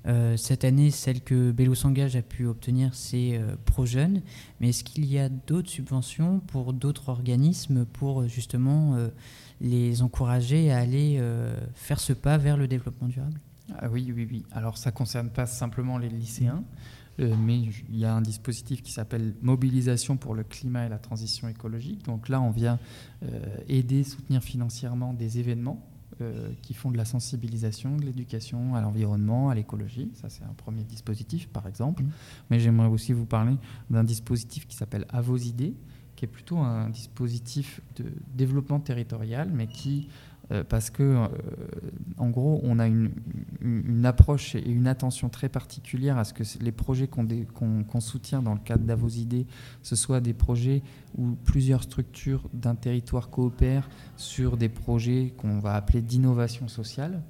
Euh, 0.07 0.37
cette 0.37 0.63
année, 0.63 0.91
celle 0.91 1.21
que 1.21 1.51
Bello 1.51 1.75
s'engage 1.75 2.15
a 2.15 2.21
pu 2.21 2.45
obtenir, 2.45 2.93
c'est 2.93 3.39
ProJeune. 3.65 4.21
Mais 4.59 4.69
est-ce 4.69 4.83
qu'il 4.83 5.05
y 5.05 5.19
a 5.19 5.29
d'autres 5.29 5.69
subventions 5.69 6.39
pour 6.39 6.73
d'autres 6.73 7.09
organismes 7.09 7.85
pour 7.85 8.27
justement 8.27 8.95
les 9.59 10.01
encourager 10.01 10.71
à 10.71 10.77
aller 10.77 11.21
faire 11.75 11.99
ce 11.99 12.13
pas 12.13 12.37
vers 12.37 12.57
le 12.57 12.67
développement 12.67 13.07
durable? 13.07 13.39
Ah 13.75 13.89
oui, 13.89 14.11
oui, 14.15 14.27
oui. 14.29 14.45
Alors 14.51 14.77
ça 14.77 14.91
ne 14.91 14.95
concerne 14.95 15.29
pas 15.29 15.45
simplement 15.45 15.97
les 15.97 16.09
lycéens, 16.09 16.63
euh, 17.19 17.35
mais 17.37 17.59
il 17.59 17.97
y 17.97 18.05
a 18.05 18.13
un 18.13 18.21
dispositif 18.21 18.81
qui 18.81 18.91
s'appelle 18.91 19.33
Mobilisation 19.41 20.17
pour 20.17 20.35
le 20.35 20.43
climat 20.43 20.85
et 20.85 20.89
la 20.89 20.99
transition 20.99 21.47
écologique. 21.47 22.05
Donc 22.05 22.29
là, 22.29 22.39
on 22.41 22.51
vient 22.51 22.79
euh, 23.23 23.57
aider, 23.67 24.03
soutenir 24.03 24.41
financièrement 24.41 25.13
des 25.13 25.39
événements 25.39 25.85
euh, 26.21 26.51
qui 26.61 26.73
font 26.73 26.89
de 26.89 26.97
la 26.97 27.05
sensibilisation, 27.05 27.97
de 27.97 28.05
l'éducation 28.05 28.75
à 28.75 28.81
l'environnement, 28.81 29.49
à 29.49 29.55
l'écologie. 29.55 30.09
Ça, 30.15 30.29
c'est 30.29 30.43
un 30.43 30.53
premier 30.55 30.83
dispositif, 30.83 31.47
par 31.49 31.67
exemple. 31.67 32.03
Mmh. 32.03 32.09
Mais 32.49 32.59
j'aimerais 32.59 32.87
aussi 32.87 33.13
vous 33.13 33.25
parler 33.25 33.55
d'un 33.89 34.03
dispositif 34.03 34.67
qui 34.67 34.75
s'appelle 34.75 35.05
À 35.09 35.21
vos 35.21 35.37
idées, 35.37 35.73
qui 36.15 36.25
est 36.25 36.29
plutôt 36.29 36.57
un 36.57 36.89
dispositif 36.89 37.81
de 37.97 38.05
développement 38.35 38.79
territorial, 38.79 39.51
mais 39.53 39.67
qui 39.67 40.07
euh, 40.51 40.63
parce 40.67 40.89
que, 40.89 41.03
euh, 41.03 41.27
en 42.17 42.29
gros, 42.29 42.61
on 42.63 42.79
a 42.79 42.87
une, 42.87 43.11
approche 44.05 44.55
et 44.55 44.69
une 44.69 44.87
attention 44.87 45.27
très 45.27 45.49
particulière 45.49 46.17
à 46.17 46.23
ce 46.23 46.33
que 46.33 46.43
les 46.61 46.71
projets 46.71 47.07
qu'on 47.07 47.99
soutient 47.99 48.41
dans 48.41 48.53
le 48.53 48.59
cadre 48.59 48.85
d'Avos 48.85 49.09
Idées, 49.09 49.45
ce 49.83 49.95
soit 49.95 50.21
des 50.21 50.33
projets 50.33 50.81
où 51.17 51.31
plusieurs 51.43 51.83
structures 51.83 52.47
d'un 52.53 52.75
territoire 52.75 53.29
coopèrent 53.29 53.89
sur 54.15 54.55
des 54.55 54.69
projets 54.69 55.33
qu'on 55.37 55.59
va 55.59 55.73
appeler 55.75 56.01
d'innovation 56.01 56.67
sociale. 56.67 57.21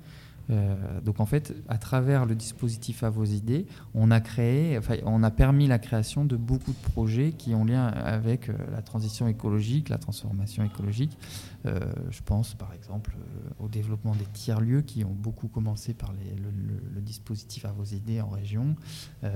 Euh, 0.50 1.02
donc 1.02 1.20
en 1.20 1.26
fait, 1.26 1.54
à 1.68 1.78
travers 1.78 2.26
le 2.26 2.36
dispositif 2.36 3.04
à 3.04 3.10
vos 3.10 3.26
idées, 3.26 3.66
on 3.94 4.12
a 4.12 4.20
créé, 4.20 4.78
enfin, 4.78 4.96
on 5.06 5.24
a 5.24 5.32
permis 5.32 5.68
la 5.68 5.80
création 5.80 6.26
de 6.26 6.38
beaucoup 6.38 6.72
de 6.72 6.92
projets 6.92 7.34
qui 7.34 7.54
ont 7.54 7.66
lien 7.66 7.88
avec 7.88 8.50
euh, 8.50 8.54
la 8.72 8.82
transition 8.82 9.28
écologique, 9.28 9.90
la 9.90 9.98
transformation 9.98 10.64
écologique. 10.64 11.18
Euh, 11.66 11.80
je 12.12 12.22
pense 12.22 12.54
par 12.54 12.74
exemple 12.74 13.18
au 13.60 13.68
développement 13.68 14.16
des 14.16 14.26
tiers-lieux 14.26 14.82
qui 14.82 15.04
ont 15.04 15.14
beaucoup 15.14 15.48
commencé 15.48 15.94
par 15.94 16.14
le, 16.14 17.02
dispositif 17.02 17.64
à 17.64 17.72
vos 17.72 17.86
idées 17.86 18.20
en 18.20 18.28
région, 18.28 18.76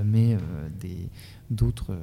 mais 0.04 0.36
d'autres 1.50 1.96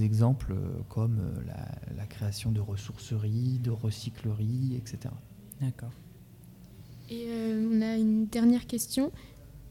exemples 0.00 0.54
comme 0.88 1.18
la, 1.46 1.66
la 1.96 2.06
création 2.06 2.52
de 2.52 2.60
ressourceries, 2.60 3.58
de 3.58 3.70
recycleries, 3.70 4.76
etc. 4.76 5.12
D'accord. 5.60 5.90
Et 7.10 7.26
euh, 7.28 7.68
on 7.72 7.82
a 7.82 7.96
une 7.96 8.26
dernière 8.26 8.66
question. 8.66 9.10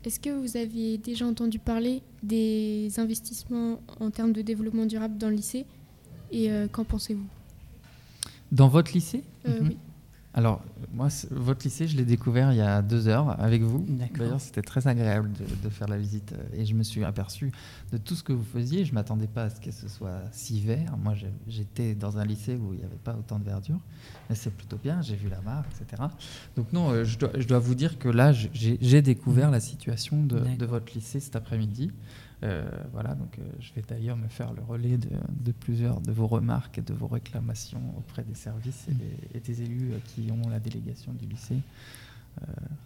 Est-ce 0.03 0.19
que 0.19 0.29
vous 0.29 0.58
aviez 0.58 0.98
déjà 0.98 1.25
entendu 1.25 1.58
parler 1.60 2.01
des 2.22 2.91
investissements 2.98 3.79
en 4.00 4.12
termes 4.12 4.34
de 4.34 4.41
développement 4.41 4.86
durable 4.86 5.17
dans 5.17 5.29
le 5.29 5.36
lycée? 5.36 5.65
Et 6.31 6.51
euh, 6.51 6.67
qu'en 6.67 6.84
pensez-vous? 6.84 7.25
Dans 8.51 8.67
votre 8.67 8.91
lycée? 8.93 9.24
Euh, 9.48 9.60
Oui. 9.62 9.77
Alors, 10.36 10.62
moi, 10.93 11.07
votre 11.31 11.63
lycée, 11.65 11.88
je 11.88 11.98
l'ai 11.98 12.05
découvert 12.05 12.51
il 12.51 12.57
y 12.57 12.62
a 12.62 12.83
deux 12.83 13.07
heures 13.07 13.39
avec 13.41 13.63
vous. 13.63 13.83
D'ailleurs, 14.15 14.39
c'était 14.39 14.62
très 14.62 14.88
agréable 14.88 15.31
de, 15.63 15.69
faire 15.69 15.88
la 15.88 15.98
visite 15.98 16.33
euh, 16.33 16.62
et 16.62 16.65
je 16.65 16.75
me 16.75 16.83
suis 16.83 17.03
aperçu 17.03 17.51
de 17.91 17.98
tout 17.98 18.13
ce 18.13 18.21
que 18.21 18.31
vous 18.31 18.43
faisiez. 18.43 18.86
Je 18.86 18.91
ne 18.91 18.95
m'attendais 18.95 19.27
pas 19.27 19.45
à 19.45 19.50
ce 19.50 19.59
que 19.59 19.71
ce 19.71 19.88
soit 19.88 20.21
si 20.31 20.62
vert. 20.62 20.98
Moi, 20.98 21.15
j'étais 21.48 21.95
dans 21.95 22.19
un 22.19 22.25
lycée 22.25 22.55
où 22.55 22.74
il 22.74 22.79
n'y 22.79 22.86
avait 22.86 22.95
pas 23.03 23.15
autant 23.15 23.39
de 23.39 23.43
verdure, 23.43 23.79
mais 24.29 24.36
c'est 24.36 24.51
plutôt 24.51 24.77
bien. 24.77 25.01
J'ai 25.01 25.15
vu 25.15 25.29
la 25.29 25.41
mare, 25.41 25.65
etc. 25.71 26.03
Donc, 26.55 26.71
non, 26.74 26.91
euh, 26.91 27.05
je 27.05 27.17
dois, 27.17 27.59
vous 27.59 27.75
dire 27.75 27.98
que 27.98 28.09
là, 28.09 28.31
j'ai 28.31 29.01
découvert 29.01 29.50
la 29.50 29.59
situation 29.59 30.24
de 30.24 30.65
votre 30.65 30.93
lycée 30.93 31.19
cet 31.19 31.36
après-midi. 31.36 31.91
Euh, 32.43 32.69
voilà, 32.93 33.15
donc 33.15 33.38
euh, 33.38 33.43
je 33.60 33.74
vais 33.74 33.81
d'ailleurs 33.81 34.15
me 34.15 34.29
faire 34.29 34.53
le 34.53 34.62
relais 34.62 34.98
de, 34.98 35.51
plusieurs 35.51 36.00
de 36.00 36.12
vos 36.12 36.27
remarques 36.27 36.77
et 36.77 36.81
de 36.81 36.93
vos 36.93 37.08
réclamations 37.08 37.81
auprès 37.98 38.24
des 38.24 38.36
services 38.36 38.88
et 39.34 39.39
des, 39.39 39.62
élus 39.62 39.91
euh, 39.91 39.98
qui 40.05 40.31
ont 40.31 40.48
la 40.50 40.60
délégation 40.60 41.12
du 41.13 41.25
lycée. 41.25 41.60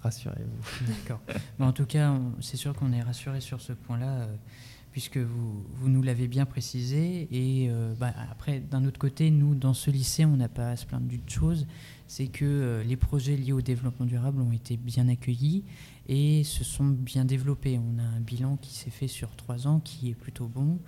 rassurez-vous. 0.02 0.86
D'accord. 0.88 1.22
en 1.60 1.72
tout 1.72 1.86
cas, 1.86 2.18
c'est 2.42 2.58
sûr 2.58 2.74
qu'on 2.74 2.92
est 2.94 3.04
rassuré 3.04 3.42
sur 3.42 3.62
ce 3.62 3.74
point-là, 3.74 4.28
puisque 4.94 5.18
vous, 5.18 5.66
vous 5.74 5.90
nous 5.90 6.02
l'avez 6.02 6.30
bien 6.30 6.46
précisé. 6.46 7.28
Et 7.32 7.70
bah, 8.00 8.14
après, 8.32 8.60
d'un 8.60 8.86
autre 8.86 9.00
côté, 9.00 9.30
nous, 9.32 9.56
dans 9.56 9.74
ce 9.74 9.92
lycée, 9.92 10.24
on 10.24 10.38
n'a 10.38 10.48
pas 10.48 10.70
à 10.70 10.76
se 10.78 10.86
plaindre 10.86 11.08
d'une 11.08 11.28
chose, 11.28 11.68
c'est 12.08 12.28
que 12.28 12.82
les 12.86 12.96
projets 12.96 13.36
liés 13.36 13.52
au 13.52 13.62
développement 13.62 14.06
durable 14.06 14.42
ont 14.42 14.52
été 14.52 14.78
bien 14.78 15.10
accueillis 15.10 15.64
et 16.08 16.44
se 16.44 16.64
sont 16.64 16.86
bien 16.86 17.26
développés. 17.26 17.80
On 17.80 18.00
a 18.00 18.04
un 18.04 18.20
bilan 18.20 18.58
qui 18.58 18.74
s'est 18.74 18.90
fait 18.90 19.08
sur 19.08 19.36
trois 19.36 19.68
ans 19.68 19.80
qui 19.80 20.10
est 20.10 20.16
plutôt 20.16 20.48
bon 20.48 20.80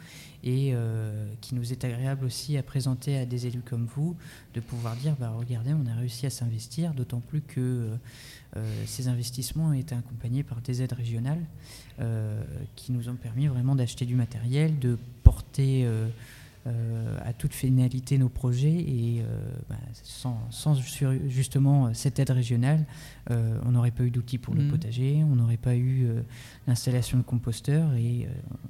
et 0.44 0.72
euh, 0.74 1.28
qui 1.42 1.56
nous 1.56 1.72
est 1.72 1.84
agréable 1.84 2.26
aussi 2.26 2.58
à 2.58 2.64
présenter 2.64 3.18
à 3.18 3.26
des 3.26 3.48
élus 3.48 3.62
comme 3.62 3.86
vous, 3.86 4.16
de 4.54 4.60
pouvoir 4.60 4.96
dire 4.96 5.16
bah, 5.20 5.34
regardez, 5.36 5.74
on 5.74 5.86
a 5.88 5.96
réussi 5.96 6.26
à 6.26 6.30
s'investir, 6.30 6.94
d'autant 6.94 7.22
plus 7.22 7.42
que 7.42 7.60
euh, 7.60 7.96
euh, 7.96 7.98
ces 8.86 9.08
investissements 9.08 9.68
ont 9.68 9.74
été 9.74 9.96
accompagnés 9.96 10.44
par 10.44 10.62
des 10.62 10.82
aides 10.82 10.94
régionales 10.94 11.44
qui 12.76 12.92
nous 12.92 13.10
ont 13.10 13.16
permis 13.16 13.48
vraiment 13.48 13.76
d'acheter 13.76 14.06
du 14.06 14.16
matériel, 14.16 14.80
de 14.80 14.98
porter 15.24 15.88
euh, 16.68 17.20
à 17.24 17.32
toute 17.32 17.54
finalité 17.54 18.18
nos 18.18 18.28
projets 18.28 18.74
et 18.74 19.22
euh, 19.22 19.38
bah, 19.70 19.76
sans, 20.02 20.74
justement 21.28 21.94
cette 21.94 22.18
aide 22.18 22.32
régionale, 22.32 22.88
euh, 23.30 23.60
on 23.68 23.74
n'aurait 23.74 23.92
pas 23.92 24.02
eu 24.02 24.10
d'outils 24.10 24.40
pour 24.40 24.56
le 24.56 24.64
mm. 24.64 24.72
potager, 24.72 25.24
on 25.30 25.36
n'aurait 25.36 25.58
pas 25.58 25.76
eu 25.76 26.08
l'installation 26.66 27.20
de 27.20 27.24
composteurs 27.24 27.94
et 27.94 28.28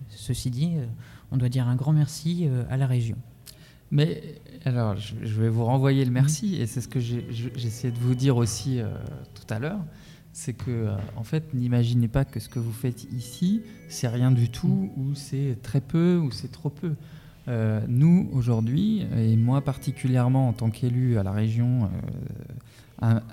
ceci 0.09 0.51
dit, 0.51 0.73
on 1.31 1.37
doit 1.37 1.47
dire 1.47 1.69
un 1.69 1.77
grand 1.77 1.93
merci 1.93 2.49
à 2.69 2.75
la 2.75 2.85
région. 2.85 3.15
Mais 3.91 4.41
alors, 4.65 4.95
je, 4.97 5.41
vais 5.41 5.49
vous 5.49 5.65
renvoyer 5.65 6.03
le 6.05 6.11
merci, 6.11 6.55
et 6.55 6.65
c'est 6.65 6.81
ce 6.81 6.87
que 6.87 6.99
j'essaie 6.99 7.91
de 7.91 7.99
vous 7.99 8.15
dire 8.15 8.37
aussi 8.37 8.79
tout 9.35 9.53
à 9.53 9.59
l'heure, 9.59 9.79
c'est 10.33 10.53
que, 10.53 10.89
en 11.15 11.23
fait, 11.23 11.53
n'imaginez 11.53 12.07
pas 12.07 12.25
que 12.25 12.39
ce 12.39 12.49
que 12.49 12.59
vous 12.59 12.73
faites 12.73 13.03
ici, 13.13 13.61
c'est 13.87 14.07
rien 14.07 14.31
du 14.31 14.49
tout, 14.49 14.91
mm. 14.95 14.99
ou 14.99 15.15
c'est 15.15 15.57
très 15.61 15.81
peu, 15.81 16.17
ou 16.17 16.31
c'est 16.31 16.51
trop 16.51 16.69
peu. 16.69 16.93
Euh, 17.47 17.79
nous, 17.87 18.29
aujourd'hui, 18.33 19.05
et 19.15 19.35
moi 19.35 19.61
particulièrement 19.61 20.49
en 20.49 20.53
tant 20.53 20.69
qu'élu 20.69 21.17
à 21.17 21.23
la 21.23 21.31
région, 21.31 21.83
euh, 21.83 21.87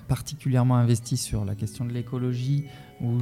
particulièrement 0.09 0.77
investi 0.77 1.17
sur 1.17 1.45
la 1.45 1.55
question 1.55 1.85
de 1.85 1.93
l'écologie, 1.93 2.65
où 3.01 3.21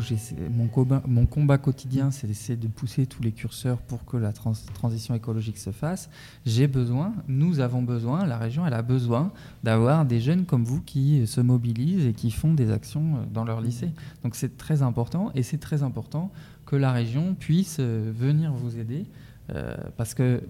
mon 1.08 1.26
combat, 1.26 1.58
quotidien, 1.58 2.10
c'est 2.10 2.26
d'essayer 2.26 2.56
de 2.56 2.68
pousser 2.68 3.06
tous 3.06 3.22
les 3.22 3.32
curseurs 3.32 3.78
pour 3.78 4.04
que 4.04 4.16
la 4.18 4.32
transition 4.32 5.14
écologique 5.14 5.56
se 5.58 5.70
fasse. 5.70 6.10
J'ai 6.44 6.66
besoin, 6.66 7.14
nous 7.28 7.60
avons 7.60 7.82
besoin, 7.82 8.26
la 8.26 8.36
région, 8.36 8.66
elle 8.66 8.74
a 8.74 8.82
besoin 8.82 9.32
d'avoir 9.62 10.04
des 10.04 10.20
jeunes 10.20 10.44
comme 10.44 10.64
vous 10.64 10.82
qui 10.82 11.26
se 11.26 11.40
mobilisent 11.40 12.06
et 12.06 12.12
qui 12.12 12.30
font 12.30 12.52
des 12.52 12.70
actions 12.70 13.16
euh, 13.16 13.24
dans 13.32 13.44
leur 13.44 13.60
lycée. 13.60 13.90
Donc 14.22 14.34
c'est 14.34 14.56
très 14.56 14.82
important, 14.82 15.30
et 15.34 15.42
c'est 15.42 15.58
très 15.58 15.82
important 15.82 16.30
que 16.66 16.76
la 16.76 16.92
région 16.92 17.34
puisse 17.34 17.80
venir 17.80 18.52
vous 18.52 18.78
aider 18.78 19.06
Euh, 19.52 19.74
parce 19.96 20.14
que 20.14 20.42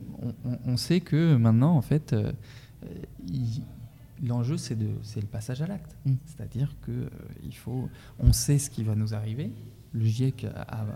on 0.67 0.77
sait 0.77 1.01
que 1.01 1.35
maintenant, 1.37 1.75
en 1.75 1.81
fait, 1.81 2.13
euh, 2.13 2.33
il- 3.27 3.63
l'enjeu, 4.23 4.57
c'est 4.57 4.77
de- 4.77 4.99
c'est 5.03 5.21
le 5.21 5.27
passage 5.27 5.63
à 5.63 5.67
l'acte. 5.67 5.97
Mm. 6.07 6.13
C'est-à-dire 6.27 6.75
que 6.83 6.91
euh, 6.93 7.09
il 7.45 7.55
faut, 7.55 7.89
on 8.19 8.33
sait 8.33 8.59
ce 8.59 8.71
qui 8.71 8.83
va 8.83 8.95
nous 8.95 9.15
arriver. 9.15 9.51
Le 9.93 10.05
GIEC 10.05 10.45
a, 10.55 10.87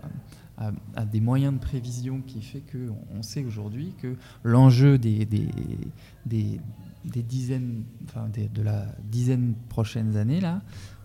a- 0.57 0.71
a 0.95 1.05
des 1.05 1.19
moyens 1.19 1.53
de 1.53 1.59
prévision 1.59 2.21
qui 2.21 2.41
fait 2.41 2.61
que 2.61 2.89
on 3.13 3.21
sait 3.23 3.43
aujourd'hui 3.43 3.93
que 4.01 4.15
l'enjeu 4.43 4.97
des, 4.97 5.25
des, 5.25 5.49
des, 6.25 6.61
des 7.03 7.21
dizaines, 7.23 7.83
enfin 8.05 8.29
des- 8.29 8.47
de 8.47 8.61
la 8.61 8.85
dizaine 9.03 9.53
prochaines 9.69 10.15
années 10.15 10.39
là, 10.39 10.61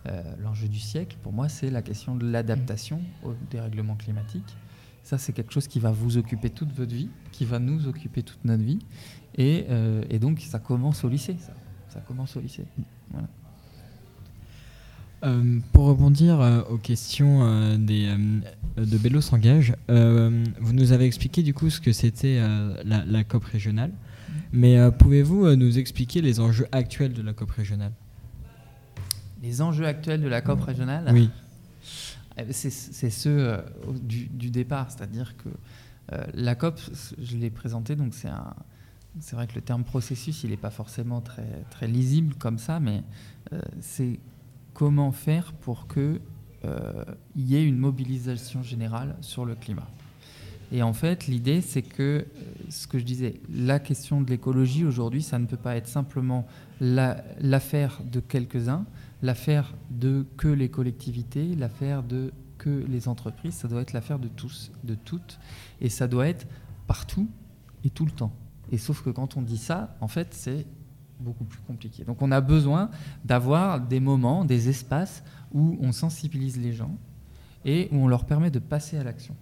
euh, 0.07 0.23
l'enjeu 0.41 0.67
du 0.69 0.79
siècle, 0.79 1.17
pour 1.21 1.33
moi, 1.33 1.49
c'est 1.49 1.69
la 1.69 1.81
question 1.81 2.15
de 2.15 2.25
l'adaptation 2.31 3.01
au 3.23 3.33
dérèglement 3.51 3.95
climatique. 3.95 4.55
Ça, 5.03 5.17
c'est 5.17 5.33
quelque 5.33 5.51
chose 5.51 5.67
qui 5.67 5.79
va 5.79 5.91
vous 5.91 6.17
occuper 6.17 6.49
toute 6.49 6.71
votre 6.73 6.93
vie, 6.93 7.09
qui 7.31 7.43
va 7.43 7.59
nous 7.59 7.87
occuper 7.87 8.23
toute 8.23 8.43
notre 8.45 8.63
vie. 8.63 8.79
Et, 9.35 9.65
euh, 9.69 10.03
et 10.09 10.17
donc, 10.19 10.39
ça 10.39 10.59
commence 10.59 11.03
au 11.03 11.09
lycée. 11.09 11.35
Ça, 11.39 11.53
ça 11.91 11.99
commence 12.01 12.35
au 12.37 12.41
lycée. 12.41 12.65
Voilà. 13.11 13.27
Euh, 15.23 15.59
pour 15.71 15.85
rebondir 15.85 16.41
euh, 16.41 16.61
aux 16.63 16.77
questions 16.77 17.43
euh, 17.43 17.77
des, 17.77 18.09
de 18.77 18.97
Bello 18.97 19.21
s'engage, 19.21 19.75
vous 19.87 20.73
nous 20.73 20.91
avez 20.93 21.05
expliqué 21.05 21.43
du 21.43 21.53
coup 21.53 21.69
ce 21.69 21.79
que 21.79 21.91
c'était 21.91 22.39
la, 22.83 23.05
la 23.05 23.23
COP 23.23 23.43
régionale. 23.43 23.91
Mais 24.53 24.77
euh, 24.77 24.91
pouvez-vous 24.91 25.55
nous 25.55 25.77
expliquer 25.77 26.21
les 26.21 26.39
enjeux 26.39 26.67
actuels 26.71 27.13
de 27.13 27.21
la 27.21 27.33
COP 27.33 27.51
régionale? 27.51 27.91
Les 29.43 29.61
enjeux 29.61 29.85
actuels 29.85 30.21
de 30.21 30.27
la 30.27 30.41
COP 30.41 30.61
régionale, 30.61 31.09
Oui. 31.11 31.29
Eh 32.37 32.43
ben, 32.43 32.53
c'est 32.53 33.09
ceux 33.09 33.57
du, 34.01 34.27
du 34.27 34.49
départ, 34.49 34.89
c'est-à-dire 34.89 35.35
que 35.37 35.49
la 36.33 36.55
COP, 36.55 36.79
je 37.21 37.37
l'ai 37.37 37.49
présenté, 37.49 37.95
donc 37.95 38.13
c'est 38.13 38.29
un, 38.29 38.53
c'est 39.19 39.35
vrai 39.35 39.47
que 39.47 39.55
le 39.55 39.61
terme 39.61 39.83
processus, 39.83 40.43
il 40.43 40.51
n'est 40.51 40.57
pas 40.57 40.69
forcément 40.69 41.21
très, 41.21 41.63
très 41.69 41.87
lisible 41.87 42.35
comme 42.35 42.57
ça, 42.57 42.79
mais 42.79 43.03
euh, 43.53 43.61
c'est 43.81 44.19
comment 44.73 45.11
faire 45.11 45.53
pour 45.53 45.87
que 45.87 46.21
euh, 46.63 47.03
y 47.35 47.55
ait 47.55 47.65
une 47.65 47.77
mobilisation 47.77 48.63
générale 48.63 49.15
sur 49.21 49.45
le 49.45 49.55
climat. 49.55 49.87
Et 50.71 50.83
en 50.83 50.93
fait, 50.93 51.27
l'idée, 51.27 51.59
c'est 51.59 51.81
que, 51.81 52.01
euh, 52.01 52.23
ce 52.69 52.87
que 52.87 52.97
je 52.99 53.03
disais, 53.03 53.41
la 53.53 53.79
question 53.79 54.21
de 54.21 54.29
l'écologie 54.29 54.85
aujourd'hui, 54.85 55.21
ça 55.21 55.37
ne 55.39 55.45
peut 55.45 55.57
pas 55.57 55.75
être 55.75 55.87
simplement 55.87 56.47
la- 56.79 57.21
l'affaire 57.41 57.99
de 58.09 58.21
quelques-uns, 58.21 58.85
l'affaire 59.21 59.73
de 59.89 60.25
que 60.37 60.47
les 60.47 60.69
collectivités, 60.69 61.55
l'affaire 61.55 62.03
de 62.03 62.31
que 62.57 62.85
les 62.87 63.07
entreprises, 63.09 63.55
ça 63.55 63.67
doit 63.67 63.81
être 63.81 63.91
l'affaire 63.91 64.19
de 64.19 64.29
tous, 64.29 64.71
de 64.83 64.95
toutes, 64.95 65.39
et 65.81 65.89
ça 65.89 66.07
doit 66.07 66.27
être 66.27 66.47
partout 66.87 67.27
et 67.83 67.89
tout 67.89 68.05
le 68.05 68.11
temps. 68.11 68.31
Et 68.71 68.77
sauf 68.77 69.01
que 69.01 69.09
quand 69.09 69.37
on 69.37 69.41
dit 69.41 69.57
ça, 69.57 69.95
en 70.01 70.07
fait, 70.07 70.33
c'est 70.33 70.65
beaucoup 71.19 71.43
plus 71.43 71.59
compliqué. 71.61 72.03
Donc 72.03 72.21
on 72.21 72.31
a 72.31 72.41
besoin 72.41 72.89
d'avoir 73.25 73.79
des 73.79 73.99
moments, 73.99 74.43
des 74.45 74.69
espaces 74.69 75.23
où 75.53 75.77
on 75.81 75.91
sensibilise 75.91 76.57
les 76.57 76.73
gens 76.73 76.97
et 77.63 77.89
où 77.91 77.97
on 77.97 78.07
leur 78.07 78.25
permet 78.25 78.49
de 78.49 78.59
passer 78.59 78.97
à 78.97 79.03
l'action. 79.03 79.35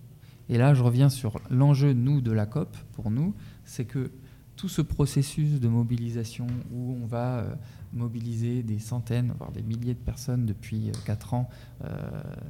Et 0.49 0.57
là, 0.57 0.73
je 0.73 0.83
reviens 0.83 1.09
sur 1.09 1.39
l'enjeu, 1.49 1.93
nous, 1.93 2.21
de 2.21 2.31
la 2.31 2.45
COP, 2.45 2.75
pour 2.93 3.11
nous, 3.11 3.35
c'est 3.63 3.85
que 3.85 4.11
tout 4.55 4.67
ce 4.67 4.81
processus 4.81 5.59
de 5.59 5.69
mobilisation 5.69 6.47
où 6.73 6.97
on 7.01 7.05
va 7.05 7.37
euh, 7.37 7.55
mobiliser 7.93 8.61
des 8.61 8.79
centaines, 8.79 9.33
voire 9.37 9.53
des 9.53 9.61
milliers 9.61 9.93
de 9.93 9.99
personnes 9.99 10.45
depuis 10.45 10.91
4 11.05 11.33
ans 11.33 11.49
euh, 11.85 11.87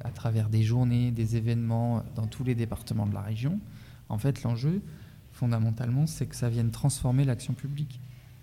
à 0.04 0.10
travers 0.10 0.50
des 0.50 0.64
journées, 0.64 1.12
des 1.12 1.36
événements 1.36 2.04
dans 2.16 2.26
tous 2.26 2.44
les 2.44 2.56
départements 2.56 3.06
de 3.06 3.14
la 3.14 3.22
région, 3.22 3.60
en 4.08 4.18
fait, 4.18 4.42
l'enjeu, 4.42 4.82
fondamentalement, 5.40 6.06
c'est 6.06 6.26
que 6.26 6.36
ça 6.36 6.50
vienne 6.50 6.70
transformer 6.70 7.24
l'action 7.24 7.54
publique. 7.54 8.00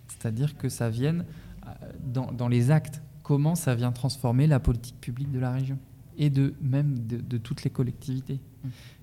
C'est-à-dire 0.08 0.56
que 0.56 0.68
ça 0.68 0.88
vienne 0.88 1.24
euh, 1.66 1.70
dans, 2.12 2.32
dans 2.32 2.48
les 2.48 2.70
actes, 2.70 3.02
comment 3.22 3.54
ça 3.54 3.74
vient 3.74 3.92
transformer 3.92 4.46
la 4.46 4.60
politique 4.60 5.00
publique 5.00 5.30
de 5.30 5.38
la 5.38 5.52
région 5.52 5.78
et 6.16 6.30
de 6.30 6.54
même 6.62 7.06
de, 7.06 7.18
de 7.18 7.38
toutes 7.38 7.64
les 7.64 7.70
collectivités. 7.70 8.40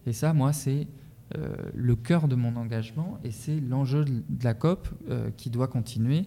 Et 0.07 0.13
ça, 0.13 0.33
moi, 0.33 0.53
c'est 0.53 0.87
euh, 1.35 1.55
le 1.75 1.95
cœur 1.95 2.27
de 2.27 2.35
mon 2.35 2.55
engagement 2.55 3.19
et 3.23 3.31
c'est 3.31 3.59
l'enjeu 3.59 4.05
de 4.05 4.43
la 4.43 4.55
COP 4.55 4.89
euh, 5.09 5.29
qui 5.37 5.49
doit 5.49 5.67
continuer. 5.67 6.25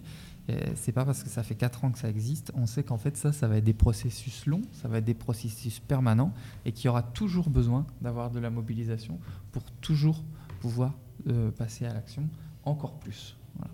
C'est 0.75 0.93
pas 0.93 1.03
parce 1.03 1.23
que 1.23 1.29
ça 1.29 1.43
fait 1.43 1.55
4 1.55 1.83
ans 1.83 1.91
que 1.91 1.99
ça 1.99 2.07
existe. 2.07 2.53
On 2.55 2.67
sait 2.67 2.81
qu'en 2.81 2.97
fait, 2.97 3.17
ça, 3.17 3.33
ça 3.33 3.49
va 3.49 3.57
être 3.57 3.65
des 3.65 3.73
processus 3.73 4.45
longs, 4.45 4.61
ça 4.71 4.87
va 4.87 4.99
être 4.99 5.03
des 5.03 5.13
processus 5.13 5.81
permanents 5.81 6.33
et 6.63 6.71
qu'il 6.71 6.85
y 6.85 6.87
aura 6.87 7.03
toujours 7.03 7.49
besoin 7.49 7.85
d'avoir 7.99 8.31
de 8.31 8.39
la 8.39 8.49
mobilisation 8.49 9.19
pour 9.51 9.63
toujours 9.81 10.23
pouvoir 10.61 10.93
euh, 11.27 11.51
passer 11.51 11.85
à 11.85 11.93
l'action 11.93 12.23
encore 12.63 12.99
plus. 12.99 13.35
Voilà. 13.55 13.71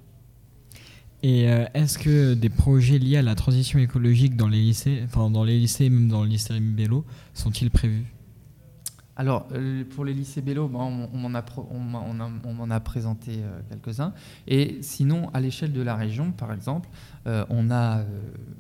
Et 1.22 1.50
euh, 1.50 1.66
est-ce 1.74 1.98
que 1.98 2.34
des 2.34 2.50
projets 2.50 3.00
liés 3.00 3.18
à 3.18 3.22
la 3.22 3.36
transition 3.36 3.80
écologique 3.80 4.36
dans 4.36 4.50
les 4.50 4.62
lycées, 4.62 5.02
enfin 5.06 5.30
dans 5.30 5.44
les 5.44 5.58
lycées, 5.58 5.90
même 5.90 6.10
dans 6.10 6.24
le 6.24 6.30
lycée 6.30 6.60
Bello, 6.60 7.06
sont-ils 7.34 7.72
prévus? 7.72 8.06
Alors, 9.16 9.48
euh, 9.52 9.84
pour 9.96 10.06
les 10.06 10.14
lycées 10.14 10.42
Bello, 10.42 10.68
ben, 10.68 10.80
on, 10.80 11.08
on 11.14 11.18
m'en 11.18 11.36
a, 11.36 11.46
on 11.70 12.70
on 12.74 12.80
présenté 12.80 13.34
euh, 13.38 13.62
quelques-uns. 13.70 14.12
Et 14.48 14.80
sinon, 14.82 15.30
à 15.36 15.40
l'échelle 15.40 15.72
de 15.72 15.82
la 15.84 15.96
région, 15.96 16.32
par 16.32 16.52
exemple, 16.52 16.90
euh, 17.28 17.46
on 17.50 17.70
a 17.70 18.04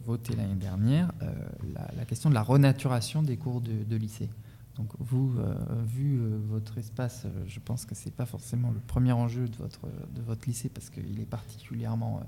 voté 0.06 0.36
l'année 0.36 0.53
dernière 0.53 1.12
euh, 1.23 1.34
la, 1.73 1.89
la 1.97 2.06
question 2.06 2.29
de 2.29 2.36
la 2.36 2.43
renaturation 2.43 3.23
des 3.23 3.36
cours 3.36 3.62
de, 3.62 3.71
de 3.84 3.95
lycée. 3.95 4.29
Donc, 4.77 4.89
vous, 4.99 5.36
euh, 5.38 5.55
vu 5.86 6.19
euh, 6.19 6.39
votre 6.49 6.77
espace, 6.77 7.25
euh, 7.25 7.43
je 7.47 7.59
pense 7.59 7.86
que 7.86 7.93
ce 7.93 8.05
n'est 8.05 8.12
pas 8.12 8.25
forcément 8.25 8.71
le 8.71 8.79
premier 8.79 9.12
enjeu 9.12 9.47
de 9.47 9.55
votre, 9.57 9.81
de 10.15 10.21
votre 10.21 10.47
lycée 10.47 10.69
parce 10.69 10.89
qu'il 10.89 11.19
est 11.19 11.29
particulièrement 11.29 12.21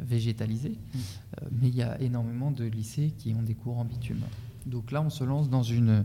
végétalisé. 0.00 0.78
Euh, 0.94 1.46
mais 1.60 1.68
il 1.68 1.76
y 1.76 1.82
a 1.82 2.00
énormément 2.00 2.50
de 2.50 2.64
lycées 2.64 3.12
qui 3.18 3.34
ont 3.34 3.42
des 3.42 3.54
cours 3.54 3.78
en 3.78 3.84
bitume. 3.84 4.20
Donc 4.64 4.90
là, 4.90 5.02
on 5.02 5.10
se 5.10 5.24
lance 5.24 5.50
dans 5.50 5.62
une 5.62 6.04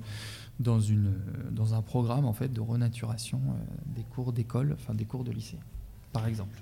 dans, 0.59 0.81
une, 0.81 1.13
dans 1.51 1.73
un 1.73 1.81
programme 1.81 2.25
en 2.25 2.33
fait 2.33 2.51
de 2.51 2.59
renaturation 2.59 3.39
des 3.95 4.03
cours 4.03 4.33
d'école, 4.33 4.73
enfin 4.73 4.93
des 4.93 5.05
cours 5.05 5.23
de 5.23 5.31
lycée, 5.31 5.57
par 6.11 6.27
exemple. 6.27 6.61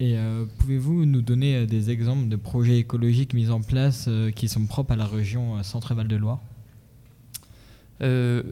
Et 0.00 0.18
euh, 0.18 0.44
pouvez-vous 0.58 1.06
nous 1.06 1.22
donner 1.22 1.66
des 1.66 1.90
exemples 1.90 2.28
de 2.28 2.36
projets 2.36 2.78
écologiques 2.78 3.32
mis 3.32 3.50
en 3.50 3.62
place 3.62 4.06
euh, 4.08 4.30
qui 4.30 4.48
sont 4.48 4.66
propres 4.66 4.92
à 4.92 4.96
la 4.96 5.06
région 5.06 5.62
Centre-Val 5.62 6.08
de 6.08 6.16
Loire 6.16 6.40
Euh, 8.02 8.42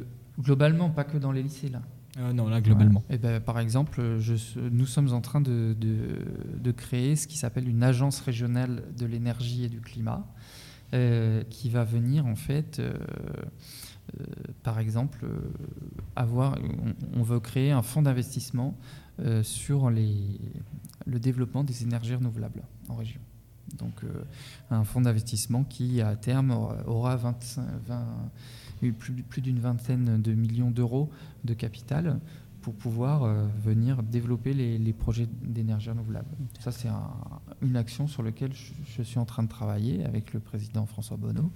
globalement, 0.41 0.91
pas 0.91 1.05
que 1.05 1.19
dans 1.19 1.33
les 1.33 1.43
lycées 1.43 1.69
là. 1.69 1.83
Euh, 2.19 2.33
Non, 2.33 2.49
là 2.49 2.61
globalement. 2.61 3.03
Et 3.11 3.19
ben, 3.19 3.41
par 3.41 3.59
exemple, 3.59 4.19
je, 4.21 4.35
nous 4.71 4.87
sommes 4.87 5.13
en 5.13 5.21
train 5.21 5.41
de, 5.41 5.75
de- 5.79 6.59
de 6.59 6.71
créer 6.73 7.17
ce 7.17 7.27
qui 7.27 7.37
s'appelle 7.37 7.69
une 7.69 7.83
agence 7.83 8.21
régionale 8.21 8.83
de 8.99 9.05
l'énergie 9.07 9.65
et 9.65 9.69
du 9.69 9.81
climat, 9.81 10.25
euh, 10.95 11.43
qui 11.51 11.71
va 11.71 11.83
venir 11.85 12.25
en 12.27 12.37
fait, 12.37 12.79
euh, 12.79 12.95
par 14.63 14.79
exemple, 14.79 15.27
avoir, 16.15 16.57
on, 16.63 17.21
on 17.21 17.23
veut 17.23 17.41
créer 17.41 17.73
un 17.73 17.83
fonds 17.83 18.03
d'investissement 18.03 18.77
sur 19.43 19.91
les, 19.91 20.41
le 21.07 21.19
développement 21.21 21.63
des 21.65 21.83
énergies 21.85 22.15
renouvelables 22.17 22.63
en 22.89 22.95
région. 22.97 23.21
Donc, 23.79 24.03
un 24.71 24.85
fonds 24.85 25.01
d'investissement 25.01 25.65
qui, 25.65 26.01
à 26.01 26.15
terme, 26.17 26.51
aura, 26.51 26.77
aura 26.87 27.17
25, 27.17 27.65
20, 27.87 28.07
plus, 28.93 29.13
plus 29.13 29.43
d'une 29.43 29.59
vingtaine 29.59 30.21
de 30.21 30.33
millions 30.33 30.71
d'euros 30.71 31.11
de 31.45 31.55
capital 31.55 32.19
pour 32.65 32.75
pouvoir 32.75 33.25
euh, 33.25 33.47
venir 33.63 34.03
développer 34.03 34.55
les, 34.55 34.93
projets 34.95 35.29
d'énergie 35.43 35.91
renouvelable. 35.91 36.29
Ça, 36.61 36.73
c'est 36.73 36.89
un- 36.89 37.11
une 37.61 37.77
action 37.77 38.07
sur 38.07 38.23
laquelle 38.23 38.53
je, 38.55 39.03
suis 39.03 39.19
en 39.19 39.27
train 39.27 39.43
de 39.43 39.49
travailler 39.49 40.03
avec 40.07 40.33
le 40.33 40.41
président 40.41 40.87
François 40.87 41.19
Bonneau. 41.19 41.51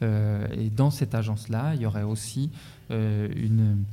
Euh, 0.00 0.46
et 0.52 0.70
dans 0.70 0.90
cette 0.90 1.14
agence-là, 1.14 1.74
il 1.74 1.82
y 1.82 1.86
aurait 1.86 2.04
aussi 2.04 2.50
euh, 2.90 3.28
une, 3.36 3.84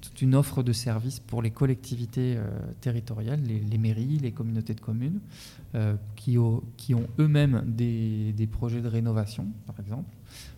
toute 0.00 0.22
une 0.22 0.34
offre 0.34 0.62
de 0.62 0.72
services 0.72 1.20
pour 1.20 1.42
les 1.42 1.50
collectivités 1.50 2.34
euh, 2.36 2.48
territoriales, 2.80 3.40
les, 3.42 3.78
mairies, 3.78 4.18
les 4.18 4.32
communautés 4.32 4.74
de 4.74 4.80
communes, 4.80 5.20
euh, 5.74 5.96
qui, 6.16 6.38
ont- 6.38 6.62
eux-mêmes 7.18 7.62
des, 7.66 8.48
projets 8.50 8.80
de 8.80 8.88
rénovation, 8.88 9.46
par 9.66 9.78
exemple, 9.80 10.14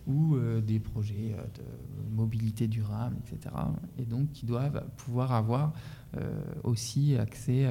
ou 0.07 0.35
euh, 0.35 0.61
des 0.61 0.79
projets 0.79 1.35
euh, 1.37 1.43
de 1.57 2.15
mobilité 2.15 2.67
durable, 2.67 3.15
etc. 3.25 3.55
Et 3.97 4.05
donc 4.05 4.31
qui 4.31 4.45
doivent 4.45 4.83
pouvoir 4.97 5.33
avoir 5.33 5.73
euh, 6.17 6.41
aussi 6.63 7.15
accès 7.17 7.65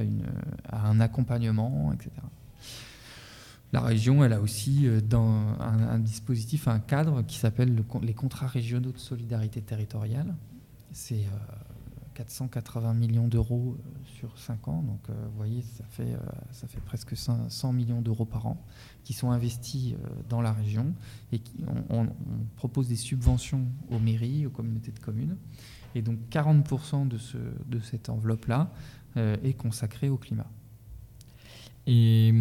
à, 0.69 0.89
un 0.89 1.01
accompagnement, 1.01 1.93
etc. 1.93 2.11
La 3.73 3.81
région, 3.81 4.25
elle 4.25 4.33
a 4.33 4.41
aussi 4.41 4.87
euh, 4.87 5.01
dans 5.01 5.57
un, 5.61 5.99
dispositif, 5.99 6.69
un 6.69 6.79
cadre 6.79 7.23
qui 7.23 7.39
s'appelle 7.39 7.77
les 8.03 8.15
contrats 8.15 8.47
régionaux 8.47 8.93
de 8.93 8.99
solidarité 8.99 9.61
territoriale. 9.61 10.35
C'est 10.93 11.17
euh, 11.17 11.65
480 12.15 12.95
millions 12.95 13.29
d'euros 13.29 13.77
euh, 13.79 13.99
sur 14.19 14.37
5 14.39 14.69
ans. 14.69 14.83
Donc, 14.83 15.01
euh, 15.09 15.13
vous 15.31 15.37
voyez, 15.37 15.63
ça 15.63 15.85
fait, 15.91 16.15
euh, 16.15 16.79
presque 16.85 17.17
100 17.17 17.49
100 17.49 17.73
millions 17.73 18.01
d'euros 18.03 18.25
par 18.25 18.47
an 18.47 18.61
qui 19.05 19.13
sont 19.13 19.31
investis 19.31 19.93
euh, 19.93 19.97
dans 20.29 20.41
la 20.41 20.53
région 20.53 20.93
et 21.33 21.41
on, 21.91 22.09
propose 22.57 22.89
des 22.89 22.97
subventions 22.97 23.67
aux 23.91 23.99
mairies, 24.01 24.47
aux 24.47 24.51
communautés 24.51 24.91
de 24.91 24.99
communes. 24.99 25.37
Et 25.95 26.03
donc 26.03 26.19
40% 26.31 27.09
de, 27.09 27.19
de 27.69 27.81
cette 27.81 28.09
enveloppe-là 28.09 28.71
euh, 29.17 29.37
est 29.45 29.55
consacrée 29.55 30.09
au 30.09 30.17
climat. 30.17 30.47
Et 31.87 32.35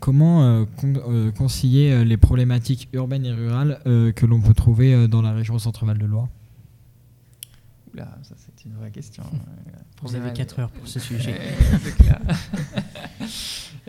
comment 0.00 0.42
euh, 0.44 0.64
con- 0.76 0.94
euh, 1.08 1.32
concilier 1.32 1.90
euh, 1.90 2.04
les 2.04 2.16
problématiques 2.16 2.88
urbaines 2.92 3.26
et 3.26 3.32
rurales 3.32 3.80
euh, 3.86 4.12
que 4.12 4.24
l'on 4.26 4.40
peut 4.40 4.54
trouver 4.54 4.94
euh, 4.94 5.08
dans 5.08 5.22
la 5.22 5.32
région 5.32 5.58
Centre-Val 5.58 5.98
de 5.98 6.06
Loire 6.06 6.28
Oula, 7.94 8.18
ça 8.22 8.34
c'est 8.36 8.64
une 8.64 8.74
vraie 8.74 8.90
question. 8.90 9.22
Vous 10.02 10.14
avez 10.16 10.32
4 10.32 10.58
heures 10.58 10.70
pour 10.70 10.86
ce 10.86 11.00
sujet. 11.00 11.34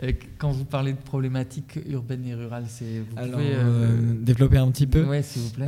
Quand 0.38 0.50
vous 0.50 0.64
parlez 0.64 0.92
de 0.92 0.98
problématiques 0.98 1.78
urbaines 1.86 2.26
et 2.26 2.34
rurales, 2.34 2.66
c'est 2.68 3.00
vous 3.00 3.18
Alors, 3.18 3.32
pouvez 3.32 3.54
euh, 3.54 4.14
développer 4.20 4.58
un 4.58 4.70
petit 4.70 4.86
peu 4.86 5.04
ouais, 5.04 5.22
s'il 5.22 5.42
vous 5.42 5.50
plaît. 5.50 5.66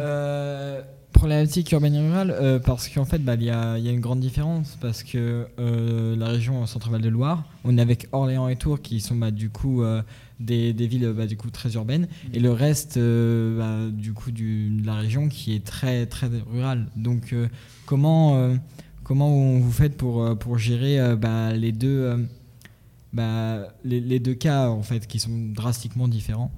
Problématique 1.12 1.73
urbaine 1.73 1.94
et 1.97 2.01
rurale, 2.01 2.31
euh, 2.31 2.61
parce 2.61 2.88
qu'en 2.88 3.05
fait, 3.05 3.18
bah, 3.18 3.35
il 3.35 3.42
y, 3.42 3.51
a, 3.51 3.77
il 3.77 3.85
y 3.85 3.88
a 3.88 3.90
une 3.90 4.01
grande 4.01 4.21
différence, 4.21 4.77
parce 4.81 5.03
que 5.03 5.49
euh, 5.59 6.14
la 6.14 6.27
région 6.27 6.64
Centre-Val 6.64 7.01
de 7.01 7.09
Loire, 7.09 7.44
on 7.64 7.77
est 7.77 7.81
avec 7.81 8.07
Orléans 8.12 8.47
et 8.47 8.55
Tours, 8.55 8.81
qui 8.81 9.01
sont 9.01 9.16
bah, 9.16 9.33
du 9.33 9.51
coup 9.51 9.83
euh, 9.83 10.01
des, 10.38 10.73
des 10.73 10.87
villes 10.87 11.12
bah, 11.16 11.27
du 11.27 11.37
coup 11.37 11.51
très 11.51 11.73
urbaines, 11.73 12.07
et 12.33 12.38
le 12.38 12.53
reste 12.53 12.99
euh, 12.99 13.59
bah, 13.59 13.90
du 13.90 14.12
coup 14.12 14.31
du- 14.31 14.71
de 14.71 14.87
la 14.87 14.94
région 14.94 15.29
qui 15.29 15.57
est 15.57 15.64
très 15.64 16.07
très 16.07 16.29
rurale. 16.53 16.87
Donc, 16.94 17.33
euh, 17.33 17.49
comment 17.85 18.37
euh, 18.37 18.55
comment 19.03 19.59
vous 19.59 19.73
faites 19.73 19.97
pour 19.97 20.38
pour 20.38 20.57
gérer 20.59 21.01
euh, 21.01 21.16
bah, 21.16 21.53
les 21.53 21.73
deux 21.73 21.88
euh, 21.88 22.18
bah, 23.12 23.66
les, 23.83 24.01
les 24.01 24.21
deux 24.21 24.35
cas 24.35 24.68
en 24.68 24.83
fait 24.83 25.09
qui 25.09 25.18
sont 25.18 25.37
drastiquement 25.53 26.07
différents? 26.07 26.53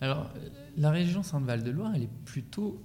Alors, 0.00 0.30
euh, 0.36 0.48
la 0.76 0.90
région 0.90 1.22
Sainte-Val 1.22 1.62
de 1.62 1.70
Loire, 1.70 1.92
elle 1.94 2.04
est 2.04 2.10
plutôt 2.24 2.80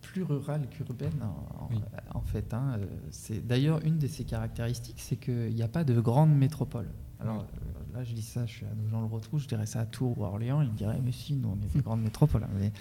plus 0.00 0.22
rurale 0.22 0.68
qu'urbaine 0.70 1.22
en, 1.22 1.64
en- 1.64 1.68
Oui. 1.70 1.80
en 2.14 2.20
fait. 2.20 2.52
hein. 2.54 2.76
Euh, 2.78 2.86
C'est 3.10 3.44
d'ailleurs 3.46 3.80
une 3.84 3.98
de 3.98 4.06
ses 4.06 4.24
caractéristiques, 4.24 5.00
c'est 5.00 5.16
qu'il 5.16 5.54
n'y 5.54 5.62
a 5.62 5.68
pas 5.68 5.84
de 5.84 5.98
grande 6.00 6.34
métropole. 6.36 6.88
Alors 7.20 7.46
là, 7.94 8.04
je 8.04 8.12
dis 8.12 8.22
ça, 8.22 8.44
je 8.46 8.52
suis 8.52 8.66
à 8.66 8.74
Nogent-le-Rotrou, 8.74 9.38
je 9.38 9.46
dirais 9.46 9.66
ça 9.66 9.80
à 9.80 9.86
Tours 9.86 10.18
ou 10.18 10.24
à 10.24 10.28
Orléans, 10.28 10.60
ils 10.62 10.70
me 10.70 10.76
diraient, 10.76 11.00
mais 11.04 11.12
si, 11.12 11.34
nous, 11.34 11.48
on 11.48 11.64
est 11.64 11.72
des 11.74 11.80
grandes 11.80 12.02
métropoles. 12.02 12.42
hein. 12.44 12.50
Mais 12.58 12.72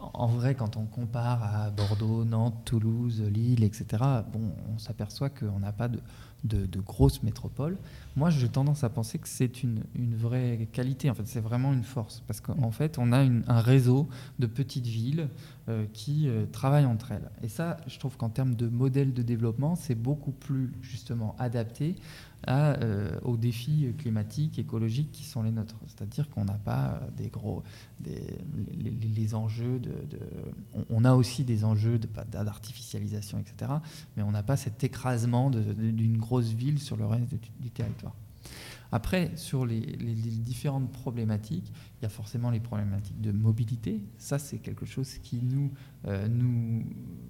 en 0.00 0.26
vrai, 0.26 0.54
quand 0.54 0.76
on 0.76 0.84
compare 0.86 1.42
à 1.42 1.70
Bordeaux, 1.70 2.24
Nantes, 2.24 2.56
Toulouse, 2.64 3.22
Lille, 3.22 3.62
etc., 3.64 3.84
bon, 4.32 4.52
on 4.74 4.78
s'aperçoit 4.78 5.28
qu'on 5.30 5.58
n'a 5.58 5.72
pas 5.72 5.88
de, 5.88 5.98
de, 6.44 6.66
de 6.66 6.80
grosses 6.80 7.22
métropoles. 7.22 7.76
Moi, 8.16 8.30
j'ai 8.30 8.48
tendance 8.48 8.84
à 8.84 8.88
penser 8.90 9.18
que 9.18 9.28
c'est 9.28 9.62
une, 9.62 9.82
une 9.94 10.14
vraie 10.16 10.68
qualité. 10.72 11.10
En 11.10 11.14
fait, 11.14 11.26
c'est 11.26 11.40
vraiment 11.40 11.72
une 11.72 11.84
force. 11.84 12.22
Parce 12.26 12.40
qu'en 12.40 12.70
fait, 12.70 12.98
on 12.98 13.12
a 13.12 13.22
une- 13.22 13.44
un 13.48 13.60
réseau 13.60 14.08
de 14.38 14.46
petites 14.46 14.86
villes 14.86 15.28
qui 15.92 16.28
euh, 16.28 16.44
travaillent 16.46 16.84
entre 16.84 17.12
elles. 17.12 17.30
Et 17.42 17.48
ça, 17.48 17.78
je 17.86 17.98
trouve 17.98 18.16
qu'en 18.16 18.28
termes 18.28 18.54
de 18.54 18.68
modèle 18.68 19.14
de 19.14 19.22
développement, 19.22 19.76
c'est 19.76 19.94
beaucoup 19.94 20.32
plus 20.32 20.72
justement 20.82 21.34
adapté 21.38 21.94
à, 22.46 22.74
euh, 22.82 23.18
aux 23.22 23.38
défis 23.38 23.94
climatiques, 23.96 24.58
écologiques 24.58 25.10
qui 25.10 25.24
sont 25.24 25.42
les 25.42 25.50
nôtres. 25.50 25.76
C'est-à-dire 25.86 26.28
qu'on 26.28 26.44
n'a 26.44 26.58
pas 26.58 27.00
euh, 27.02 27.10
des 27.16 27.28
gros, 27.28 27.62
des, 28.00 28.36
les, 28.76 29.34
enjeux 29.34 29.78
de, 29.78 29.92
on, 30.90 31.04
a 31.04 31.14
aussi 31.14 31.44
des 31.44 31.64
enjeux 31.64 31.98
d'artificialisation, 31.98 33.38
etc. 33.38 33.72
Mais 34.16 34.22
on 34.22 34.32
n'a 34.32 34.42
pas 34.42 34.58
cet 34.58 34.84
écrasement 34.84 35.50
d'une 35.50 36.18
grosse 36.18 36.52
ville 36.52 36.78
sur 36.78 36.96
le 36.96 37.06
reste 37.06 37.32
du 37.58 37.70
territoire. 37.70 38.14
Après, 38.96 39.32
sur 39.34 39.66
les, 39.66 39.80
les- 39.80 40.14
les 40.14 40.30
différentes 40.38 40.92
problématiques, 40.92 41.72
il 41.98 42.04
y 42.04 42.06
a 42.06 42.08
forcément 42.08 42.50
les 42.50 42.60
problématiques 42.60 43.20
de 43.20 43.32
mobilité. 43.32 44.00
Ça, 44.18 44.38
c'est 44.38 44.58
quelque 44.58 44.86
chose 44.86 45.18
qui 45.18 45.40
nous, 45.42 45.72
euh, 46.06 46.28
nous, 46.28 46.84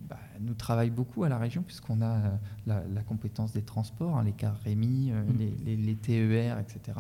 bah, 0.07 0.19
nous 0.43 0.53
travaille 0.53 0.91
beaucoup 0.91 1.25
à 1.25 1.31
la 1.31 1.39
région, 1.39 1.63
puisqu'on 1.63 2.03
a 2.03 2.17
euh, 2.19 2.37
la, 2.67 2.85
la 2.87 3.03
compétence 3.03 3.53
des 3.55 3.63
transports, 3.63 4.19
hein, 4.19 4.25
les 4.25 4.33
cars 4.33 4.59
Rémi, 4.63 5.11
euh, 5.11 5.23
Mm. 5.25 5.39
les, 5.39 5.51
les- 5.65 5.77
les 5.77 5.95
TER, 5.97 6.59
etc. 6.59 6.99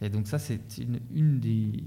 Et 0.00 0.08
donc 0.10 0.26
ça, 0.26 0.40
c'est 0.40 0.78
une, 0.78 0.98
une 1.14 1.38
des, 1.38 1.84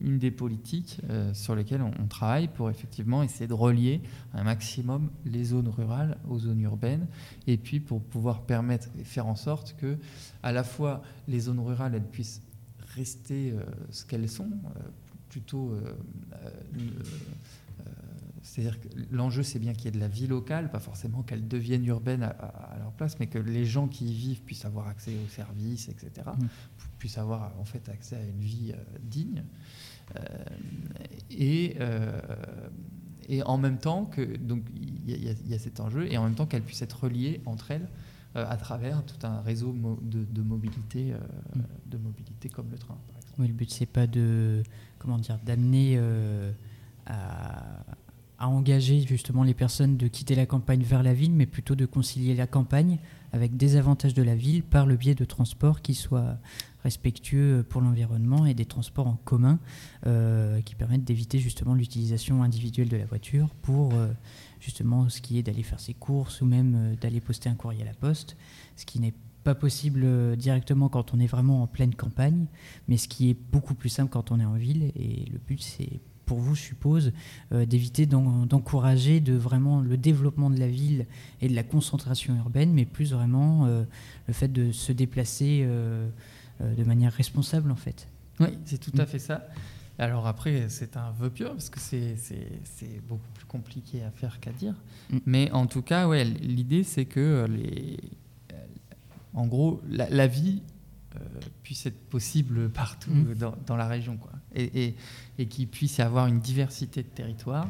une 0.00 0.18
des 0.18 0.30
politiques 0.30 1.00
euh, 1.10 1.32
sur 1.34 1.54
lesquelles 1.56 1.82
on, 1.82 1.92
on 1.98 2.06
travaille 2.06 2.48
pour 2.48 2.70
effectivement 2.70 3.22
essayer 3.22 3.46
de 3.46 3.54
relier 3.54 4.00
un 4.32 4.44
maximum 4.44 5.10
les 5.24 5.44
zones 5.44 5.68
rurales 5.68 6.18
aux 6.28 6.38
zones 6.38 6.60
urbaines, 6.60 7.06
et 7.46 7.56
puis 7.56 7.80
pour 7.80 8.02
pouvoir 8.02 8.42
permettre 8.42 8.88
et 8.98 9.04
faire 9.04 9.26
en 9.26 9.36
sorte 9.36 9.74
que 9.78 9.98
à 10.42 10.52
la 10.52 10.64
fois 10.64 11.02
les 11.26 11.40
zones 11.40 11.60
rurales 11.60 11.94
elles 11.94 12.02
puissent 12.10 12.42
rester 12.94 13.52
euh, 13.52 13.62
ce 13.90 14.04
qu'elles 14.04 14.28
sont, 14.28 14.50
euh, 14.50 14.80
plutôt 15.28 15.74
c'est-à-dire 18.42 18.80
que 18.80 18.88
l'enjeu, 19.10 19.42
c'est 19.42 19.58
bien 19.58 19.74
qu'il 19.74 19.84
y 19.86 19.88
ait 19.88 19.92
de 19.92 19.98
la 20.00 20.08
vie 20.08 20.26
locale, 20.26 20.70
pas 20.70 20.78
forcément 20.78 21.22
qu'elle 21.22 21.46
devienne 21.46 21.84
urbaine 21.84 22.22
à, 22.22 22.28
à- 22.30 22.74
à 22.74 22.78
leur 22.78 22.92
place, 22.92 23.18
mais 23.20 23.26
que 23.26 23.38
les 23.38 23.66
gens 23.66 23.88
qui 23.88 24.06
y 24.06 24.14
vivent 24.14 24.40
puissent 24.42 24.64
avoir 24.64 24.88
accès 24.88 25.12
aux 25.22 25.28
services, 25.28 25.88
etc., 25.88 26.10
Mm. 26.38 26.46
puissent 26.98 27.18
avoir 27.18 27.52
en 27.60 27.64
fait 27.64 27.88
accès 27.90 28.16
à 28.16 28.22
une 28.24 28.40
vie 28.40 28.72
euh, 28.72 28.76
digne. 29.02 29.42
Euh, 30.16 30.20
et, 31.30 31.76
euh, 31.80 32.20
et 33.28 33.42
en 33.42 33.58
même 33.58 33.78
temps 33.78 34.06
que 34.06 34.36
donc 34.38 34.62
il 34.74 35.10
y, 35.10 35.28
a- 35.28 35.32
y 35.32 35.54
y 35.54 35.58
cet 35.58 35.80
enjeu, 35.80 36.10
et 36.10 36.16
en 36.16 36.24
même 36.24 36.34
temps 36.34 36.46
qu'elles 36.46 36.62
puissent 36.62 36.82
être 36.82 37.04
reliées 37.04 37.40
entre 37.46 37.70
elles 37.70 37.88
euh, 38.36 38.44
à 38.48 38.56
travers 38.56 39.04
tout 39.04 39.26
un 39.26 39.40
réseau 39.42 39.74
de, 40.02 40.24
de 40.24 40.42
mobilité, 40.42 41.12
Mm. 41.54 41.60
de 41.90 41.98
mobilité 41.98 42.48
comme 42.48 42.70
le 42.70 42.78
train, 42.78 42.96
par 43.08 43.16
exemple. 43.18 43.34
Oui, 43.40 43.48
le 43.48 43.54
but 43.54 43.70
c'est 43.70 43.86
pas 43.86 44.06
de 44.06 44.62
comment 44.98 45.18
dire 45.18 45.38
d'amener 45.44 45.98
à, 47.06 47.84
à 48.38 48.48
engager 48.48 49.00
justement 49.00 49.42
les 49.42 49.54
personnes 49.54 49.96
de 49.96 50.06
quitter 50.06 50.34
la 50.34 50.46
campagne 50.46 50.82
vers 50.82 51.02
la 51.02 51.12
ville, 51.12 51.32
mais 51.32 51.46
plutôt 51.46 51.74
de 51.74 51.86
concilier 51.86 52.34
la 52.36 52.46
campagne 52.46 52.98
avec 53.32 53.56
des 53.56 53.76
avantages 53.76 54.14
de 54.14 54.22
la 54.22 54.36
ville 54.36 54.62
par 54.62 54.86
le 54.86 54.96
biais 54.96 55.16
de 55.16 55.24
transports 55.24 55.82
qui 55.82 55.94
soient 55.94 56.38
respectueux 56.84 57.64
pour 57.68 57.80
l'environnement 57.80 58.46
et 58.46 58.54
des 58.54 58.64
transports 58.64 59.08
en 59.08 59.18
commun 59.24 59.58
euh, 60.06 60.60
qui 60.62 60.76
permettent 60.76 61.04
d'éviter 61.04 61.38
justement 61.38 61.74
l'utilisation 61.74 62.42
individuelle 62.42 62.88
de 62.88 62.96
la 62.96 63.06
voiture 63.06 63.48
pour 63.62 63.92
euh, 63.94 64.08
justement 64.60 65.08
ce 65.08 65.20
qui 65.20 65.38
est 65.38 65.42
d'aller 65.42 65.64
faire 65.64 65.80
ses 65.80 65.94
courses 65.94 66.40
ou 66.40 66.46
même 66.46 66.74
euh, 66.76 66.96
d'aller 66.96 67.20
poster 67.20 67.48
un 67.48 67.54
courrier 67.54 67.82
à 67.82 67.86
la 67.86 67.94
poste, 67.94 68.36
ce 68.76 68.86
qui 68.86 69.00
n'est 69.00 69.14
pas 69.42 69.54
possible 69.54 70.36
directement 70.36 70.88
quand 70.88 71.14
on 71.14 71.20
est 71.20 71.26
vraiment 71.26 71.62
en 71.62 71.66
pleine 71.66 71.94
campagne, 71.94 72.46
mais 72.86 72.96
ce 72.96 73.08
qui 73.08 73.30
est 73.30 73.36
beaucoup 73.50 73.74
plus 73.74 73.88
simple 73.88 74.10
quand 74.10 74.30
on 74.30 74.40
est 74.40 74.44
en 74.44 74.54
ville. 74.54 74.92
Et 74.94 75.24
le 75.30 75.38
but, 75.38 75.62
c'est 75.62 76.00
pour 76.28 76.38
vous, 76.38 76.54
je 76.54 76.60
suppose, 76.62 77.12
euh, 77.52 77.64
d'éviter 77.66 78.04
d'en- 78.06 78.44
d'encourager 78.46 79.18
de 79.20 79.32
vraiment 79.34 79.80
le 79.80 79.96
développement 79.96 80.50
de 80.50 80.58
la 80.60 80.68
ville 80.68 81.06
et 81.40 81.48
de 81.48 81.54
la 81.54 81.62
concentration 81.64 82.36
urbaine, 82.36 82.72
mais 82.72 82.84
plus 82.84 83.12
vraiment 83.12 83.64
euh, 83.66 83.84
le 84.28 84.32
fait 84.34 84.48
de 84.52 84.70
se 84.70 84.92
déplacer 84.92 85.62
euh, 85.64 86.08
de 86.60 86.84
manière 86.84 87.12
responsable, 87.12 87.70
en 87.70 87.76
fait. 87.76 88.08
Oui, 88.40 88.48
c'est 88.66 88.78
tout 88.78 88.92
à 88.98 89.04
Mm. 89.04 89.06
fait 89.06 89.18
ça. 89.18 89.48
Alors 89.98 90.26
après, 90.28 90.66
c'est 90.68 90.96
un 90.96 91.10
vœu 91.18 91.30
pieux 91.30 91.48
parce 91.48 91.70
que 91.70 91.80
c'est- 91.80 92.14
beaucoup 93.08 93.30
plus 93.34 93.46
compliqué 93.46 94.02
à 94.04 94.10
faire 94.10 94.38
qu'à 94.38 94.52
dire. 94.52 94.74
Mm. 95.10 95.18
Mais 95.26 95.50
en 95.52 95.66
tout 95.66 95.82
cas, 95.82 96.06
ouais, 96.08 96.24
l'idée 96.24 96.84
c'est 96.84 97.06
que 97.06 97.46
les, 97.48 97.96
en 99.34 99.46
gros, 99.46 99.80
la, 99.88 100.08
la 100.10 100.26
vie 100.26 100.62
puisse 101.64 101.86
être 101.86 101.98
possible 102.08 102.68
partout 102.70 103.10
Mm. 103.10 103.34
dans, 103.34 103.54
dans 103.66 103.76
la 103.76 103.88
région, 103.88 104.16
quoi. 104.18 104.30
Et, 104.54 104.84
et, 104.86 104.96
et 105.38 105.46
qu'il 105.46 105.68
puisse 105.68 105.98
y 105.98 106.02
avoir 106.02 106.26
une 106.26 106.40
diversité 106.40 107.02
de 107.02 107.08
territoires 107.08 107.68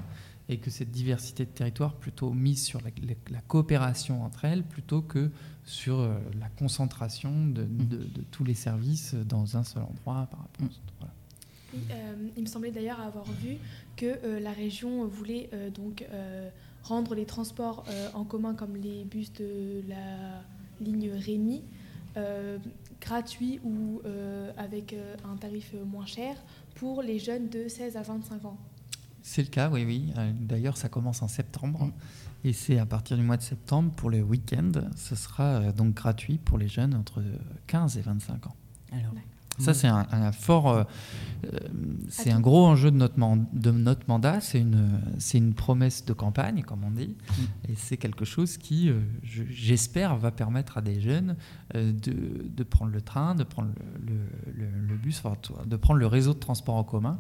et 0.48 0.58
que 0.58 0.70
cette 0.70 0.90
diversité 0.90 1.44
de 1.44 1.50
territoires 1.50 1.94
plutôt 1.94 2.30
mise 2.32 2.64
sur 2.64 2.80
la, 2.80 2.90
la- 3.06 3.14
la 3.30 3.40
coopération 3.42 4.22
entre 4.24 4.44
elles 4.44 4.62
plutôt 4.62 5.02
que 5.02 5.30
sur 5.64 5.98
euh, 5.98 6.18
la 6.38 6.48
concentration 6.48 7.46
de, 7.48 7.64
de- 7.64 7.96
de 8.04 8.22
tous 8.30 8.44
les 8.44 8.54
services 8.54 9.14
dans 9.14 9.56
un 9.56 9.64
seul 9.64 9.82
endroit 9.82 10.26
par 10.30 10.40
rapport 10.40 10.62
aux 10.62 10.64
autres. 10.66 10.94
Voilà. 11.00 11.14
Oui, 11.74 11.80
euh, 11.90 12.14
il 12.36 12.42
me 12.44 12.48
semblait 12.48 12.70
d'ailleurs 12.70 13.00
avoir 13.00 13.26
vu 13.26 13.56
que 13.96 14.06
euh, 14.06 14.40
la 14.40 14.52
région 14.52 15.06
voulait 15.06 15.50
euh, 15.52 15.68
donc 15.70 16.06
euh, 16.12 16.48
rendre 16.84 17.14
les 17.14 17.26
transports 17.26 17.84
euh, 17.88 18.08
en 18.14 18.24
commun 18.24 18.54
comme 18.54 18.76
les 18.76 19.04
bus 19.04 19.32
de 19.34 19.82
la 19.88 20.42
ligne 20.80 21.10
Rémi 21.10 21.62
gratuits 23.00 23.60
ou 23.64 24.00
euh, 24.04 24.52
avec 24.56 24.92
euh, 24.92 25.14
un 25.24 25.36
tarif 25.36 25.72
euh, 25.74 25.84
moins 25.84 26.06
cher 26.06 26.36
pour 26.74 27.02
les 27.02 27.18
jeunes 27.18 27.48
de 27.48 27.68
16 27.68 27.96
à 27.96 28.02
25 28.02 28.44
ans. 28.44 28.58
C'est 29.22 29.42
le 29.42 29.48
cas, 29.48 29.68
oui, 29.70 29.84
oui. 29.84 30.12
D'ailleurs, 30.40 30.76
ça 30.76 30.88
commence 30.88 31.22
en 31.22 31.28
septembre. 31.28 31.86
Mm. 31.86 31.92
Et 32.44 32.52
c'est 32.52 32.78
à 32.78 32.86
partir 32.86 33.16
du 33.16 33.22
mois 33.24 33.36
de 33.36 33.42
septembre, 33.42 33.90
pour 33.92 34.10
le 34.10 34.22
week-end, 34.22 34.70
ce 34.94 35.16
sera 35.16 35.72
donc 35.72 35.94
gratuit 35.94 36.38
pour 36.38 36.56
les 36.56 36.68
jeunes 36.68 36.94
entre 36.94 37.22
15 37.66 37.98
et 37.98 38.00
25 38.00 38.46
ans. 38.46 38.54
Alors, 38.92 39.12
Ça, 39.58 39.74
c'est 39.74 39.88
un, 39.88 40.06
un 40.12 40.32
fort, 40.32 40.68
euh, 40.68 40.84
euh, 41.52 41.58
c'est 42.08 42.30
un 42.30 42.40
gros 42.40 42.64
enjeu 42.66 42.90
de 42.90 42.96
notre, 42.96 43.18
man- 43.18 43.46
de 43.52 43.70
notre 43.70 44.02
mandat. 44.08 44.40
C'est 44.40 44.60
une, 44.60 45.00
c'est 45.18 45.38
une 45.38 45.54
promesse 45.54 46.04
de 46.04 46.12
campagne, 46.12 46.62
comme 46.62 46.84
on 46.84 46.90
dit, 46.90 47.16
et 47.68 47.74
c'est 47.76 47.96
quelque 47.96 48.24
chose 48.24 48.56
qui, 48.56 48.88
euh, 48.88 49.00
je- 49.22 49.42
j'espère, 49.50 50.16
va 50.16 50.30
permettre 50.30 50.78
à 50.78 50.80
des 50.82 51.00
jeunes 51.00 51.36
euh, 51.74 51.92
de, 51.92 52.46
de 52.48 52.62
prendre 52.62 52.92
le 52.92 53.00
train, 53.00 53.34
de 53.34 53.44
prendre 53.44 53.70
le, 54.06 54.14
le- 54.52 54.64
le- 54.70 54.86
le 54.88 54.96
bus, 54.96 55.20
enfin, 55.24 55.36
de 55.66 55.76
prendre 55.76 55.98
le 56.00 56.06
réseau 56.06 56.34
de 56.34 56.38
transport 56.38 56.76
en 56.76 56.84
commun, 56.84 57.18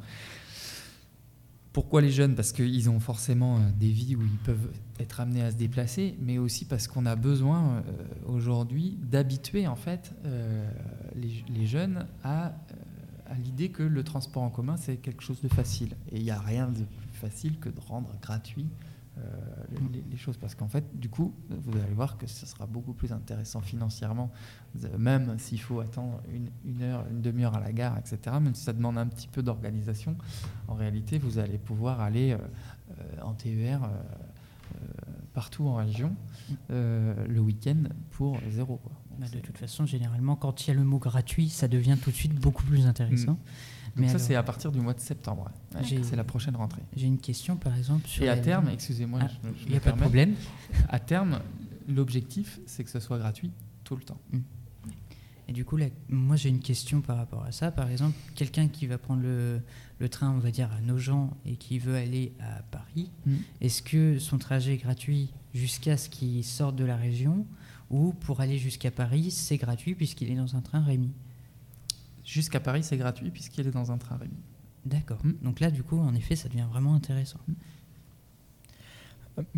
Pourquoi 1.78 2.00
les 2.00 2.10
jeunes? 2.10 2.34
Parce 2.34 2.50
qu'ils 2.50 2.90
ont 2.90 2.98
forcément 2.98 3.58
euh, 3.58 3.60
des 3.78 3.90
vies 3.90 4.16
où 4.16 4.22
ils 4.22 4.38
peuvent 4.38 4.72
être 4.98 5.20
amenés 5.20 5.44
à 5.44 5.52
se 5.52 5.56
déplacer, 5.56 6.16
mais 6.20 6.36
aussi 6.36 6.64
parce 6.64 6.88
qu'on 6.88 7.06
a 7.06 7.14
besoin 7.14 7.76
euh, 7.76 7.82
aujourd'hui 8.26 8.98
d'habituer 9.00 9.68
en 9.68 9.76
fait 9.76 10.12
euh, 10.24 10.68
les, 11.14 11.66
jeunes 11.66 12.08
à, 12.24 12.46
à 13.26 13.34
l'idée 13.44 13.68
que 13.68 13.84
le 13.84 14.02
transport 14.02 14.42
en 14.42 14.50
commun 14.50 14.76
c'est 14.76 14.96
quelque 14.96 15.22
chose 15.22 15.40
de 15.40 15.46
facile. 15.46 15.94
Et 16.10 16.16
il 16.16 16.24
n'y 16.24 16.32
a 16.32 16.40
rien 16.40 16.66
de 16.66 16.82
plus 16.82 17.18
facile 17.20 17.56
que 17.60 17.68
de 17.68 17.78
rendre 17.78 18.12
gratuit 18.20 18.66
les, 19.92 20.04
les 20.10 20.16
choses, 20.16 20.36
parce 20.36 20.54
qu'en 20.54 20.68
fait, 20.68 20.84
du 20.98 21.08
coup, 21.08 21.34
vous 21.50 21.78
allez 21.78 21.94
voir 21.94 22.16
que 22.18 22.26
ce 22.26 22.46
sera 22.46 22.66
beaucoup 22.66 22.92
plus 22.92 23.12
intéressant 23.12 23.60
financièrement, 23.60 24.30
euh, 24.84 24.98
même 24.98 25.38
s'il 25.38 25.60
faut 25.60 25.80
attendre 25.80 26.20
une, 26.32 26.50
une 26.64 26.82
heure, 26.82 27.04
une 27.10 27.20
demi-heure 27.20 27.54
à 27.54 27.60
la 27.60 27.72
gare, 27.72 27.98
etc. 27.98 28.36
Même 28.40 28.54
si 28.54 28.64
ça 28.64 28.72
demande 28.72 28.98
un 28.98 29.06
petit 29.06 29.28
peu 29.28 29.42
d'organisation, 29.42 30.16
en 30.68 30.74
réalité, 30.74 31.18
vous 31.18 31.38
allez 31.38 31.58
pouvoir 31.58 32.00
aller 32.00 32.32
euh, 32.32 32.38
euh, 33.00 33.22
en 33.22 33.34
TER. 33.34 33.82
euh, 33.84 33.86
euh, 34.74 34.86
partout 35.32 35.66
en 35.66 35.76
région 35.76 36.14
euh, 36.70 37.26
le 37.26 37.40
week-end 37.40 37.84
pour 38.10 38.38
zéro. 38.50 38.76
Quoi. 38.76 38.92
Bah, 39.18 39.26
de 39.32 39.38
toute 39.38 39.56
façon, 39.56 39.86
généralement, 39.86 40.36
quand 40.36 40.66
il 40.66 40.68
y 40.68 40.70
a 40.72 40.74
le 40.74 40.84
mot 40.84 40.98
gratuit, 40.98 41.48
ça 41.48 41.68
devient 41.68 41.96
tout 42.02 42.10
de 42.10 42.14
suite 42.14 42.34
beaucoup 42.34 42.64
plus 42.64 42.86
intéressant. 42.86 43.38
Donc 43.98 44.06
Mais 44.06 44.12
ça, 44.12 44.18
c'est 44.18 44.34
à 44.34 44.42
partir 44.42 44.70
du 44.72 44.80
mois 44.80 44.94
de 44.94 45.00
septembre. 45.00 45.50
ouais. 45.74 45.98
C'est 46.02 46.16
la 46.16 46.24
prochaine 46.24 46.54
rentrée. 46.56 46.82
J'ai 46.96 47.06
une 47.06 47.18
question, 47.18 47.56
par 47.56 47.76
exemple, 47.76 48.06
sur. 48.06 48.22
Et 48.24 48.28
à 48.28 48.36
terme, 48.36 48.68
excusez-moi, 48.68 49.20
Ah, 49.22 49.28
il 49.44 49.66
me 49.66 49.70
n'y 49.72 49.76
a 49.76 49.80
pas 49.80 49.92
de 49.92 50.00
problème. 50.00 50.34
à 50.88 51.00
terme, 51.00 51.40
l'objectif, 51.88 52.60
c'est 52.66 52.84
que 52.84 52.90
ce 52.90 53.00
soit 53.00 53.18
gratuit 53.18 53.50
tout 53.84 53.96
le 53.96 54.02
temps. 54.02 54.18
Et 55.48 55.52
du 55.52 55.64
coup, 55.64 55.76
là, 55.78 55.86
moi, 56.10 56.36
j'ai 56.36 56.50
une 56.50 56.60
question 56.60 57.00
par 57.00 57.16
rapport 57.16 57.42
à 57.44 57.52
ça. 57.52 57.70
Par 57.70 57.90
exemple, 57.90 58.14
quelqu'un 58.34 58.68
qui 58.68 58.86
va 58.86 58.98
prendre 58.98 59.22
le, 59.22 59.60
le 59.98 60.08
train, 60.10 60.30
on 60.30 60.38
va 60.38 60.50
dire, 60.50 60.70
à 60.76 60.80
Nogent 60.82 61.30
et 61.46 61.56
qui 61.56 61.78
veut 61.78 61.96
aller 61.96 62.32
à 62.40 62.62
Paris, 62.70 63.10
Mm. 63.26 63.34
est-ce 63.62 63.82
que 63.82 64.18
son 64.18 64.36
trajet 64.38 64.74
est 64.74 64.78
gratuit 64.78 65.30
jusqu'à 65.54 65.96
ce 65.96 66.08
qu'il 66.10 66.44
sorte 66.44 66.76
de 66.76 66.84
la 66.84 66.96
région 66.96 67.46
ou 67.90 68.12
pour 68.12 68.40
aller 68.42 68.58
jusqu'à 68.58 68.90
Paris, 68.90 69.30
c'est 69.30 69.56
gratuit 69.56 69.94
puisqu'il 69.94 70.30
est 70.30 70.34
dans 70.36 70.54
un 70.56 70.60
train 70.60 70.80
Rémi? 70.82 71.10
Jusqu'à 72.28 72.60
Paris, 72.60 72.82
c'est 72.82 72.98
gratuit 72.98 73.30
puisqu'il 73.30 73.66
est 73.66 73.70
dans 73.70 73.90
un 73.90 73.96
train 73.96 74.18
Rémi. 74.18 74.34
D'accord. 74.84 75.18
Mm. 75.24 75.32
Donc 75.42 75.60
là, 75.60 75.70
du 75.70 75.82
coup, 75.82 75.98
en 75.98 76.14
effet, 76.14 76.36
ça 76.36 76.50
devient 76.50 76.66
vraiment 76.70 76.94
intéressant. 76.94 77.38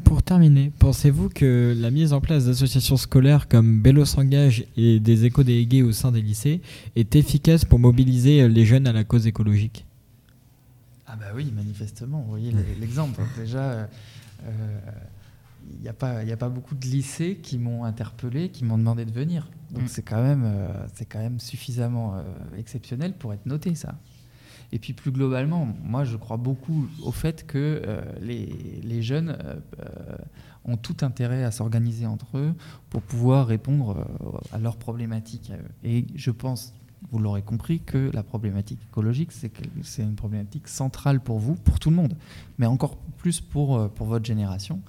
Pour 0.05 0.23
terminer, 0.23 0.71
pensez-vous 0.79 1.31
que 1.31 1.75
la 1.77 1.91
mise 1.91 2.13
en 2.13 2.21
place 2.21 2.47
d'associations 2.47 2.97
scolaires 2.97 3.49
comme 3.49 3.81
Bélo 3.81 4.05
s'engage 4.05 4.67
et 4.77 5.01
des 5.01 5.25
éco-délégués 5.25 5.83
au 5.83 5.91
sein 5.91 6.13
des 6.13 6.23
lycées 6.23 6.61
est 6.95 7.17
efficace 7.17 7.65
pour 7.65 7.81
mobiliser 7.81 8.49
les 8.49 8.65
jeunes 8.65 8.87
à 8.87 8.93
la 8.93 9.03
cause 9.03 9.27
écologique? 9.27 9.85
Ah 11.09 11.17
bah 11.17 11.33
oui, 11.35 11.51
manifestement, 11.57 12.21
vous 12.21 12.31
voyez 12.31 12.53
l'exemple. 12.79 13.21
Déjà, 13.37 13.89
il 14.45 14.53
n'y 15.81 15.89
a, 15.89 15.93
pas- 15.93 16.25
y 16.25 16.33
a 16.33 16.37
pas 16.37 16.49
beaucoup 16.49 16.75
de 16.75 16.87
lycées 16.87 17.39
qui 17.43 17.59
m'ont 17.59 17.85
interpellé, 17.85 18.49
qui 18.51 18.65
m'ont 18.65 18.79
demandé 18.79 19.05
de 19.05 19.13
venir. 19.13 19.49
Donc 19.71 19.85
Mm. 19.85 19.89
c'est 19.89 20.03
quand, 20.03 20.23
même, 20.23 20.43
euh, 20.45 20.69
c'est 20.95 21.05
quand 21.05 21.19
même 21.21 21.39
suffisamment 21.41 22.17
euh, 22.17 22.23
exceptionnel 22.59 23.13
pour 23.15 23.33
être 23.33 23.47
noté, 23.47 23.75
ça. 23.75 23.95
Et 24.73 24.79
puis 24.79 24.93
plus 24.93 25.11
globalement, 25.11 25.67
moi 25.83 26.05
je 26.05 26.17
crois 26.17 26.37
beaucoup 26.37 26.87
au 27.03 27.11
fait 27.13 27.45
que 27.47 27.83
euh, 27.87 28.03
les, 28.21 28.47
les 28.85 29.03
jeunes 29.03 29.37
ont 30.65 30.77
tout 30.77 30.97
intérêt 31.03 31.43
à 31.45 31.51
s'organiser 31.51 32.07
entre 32.07 32.39
eux 32.39 32.55
pour 32.91 33.03
pouvoir 33.03 33.47
répondre 33.47 34.07
à 34.53 34.59
leurs 34.59 34.77
problématiques. 34.77 35.53
Et 35.83 36.07
je 36.15 36.31
pense, 36.31 36.73
vous 37.11 37.19
l'aurez 37.19 37.43
compris, 37.43 37.81
que 37.81 38.11
la 38.13 38.23
problématique 38.23 38.81
écologique, 38.91 39.31
c'est 39.33 40.03
une 40.03 40.15
problématique 40.15 40.69
centrale 40.69 41.21
pour 41.21 41.39
vous, 41.39 41.55
pour 41.55 41.81
tout 41.81 41.91
le 41.91 41.97
monde, 41.97 42.15
mais 42.59 42.67
encore 42.67 42.97
plus 43.17 43.41
pour, 43.41 43.89
pour 43.91 44.07
votre 44.07 44.25
génération, 44.25 44.81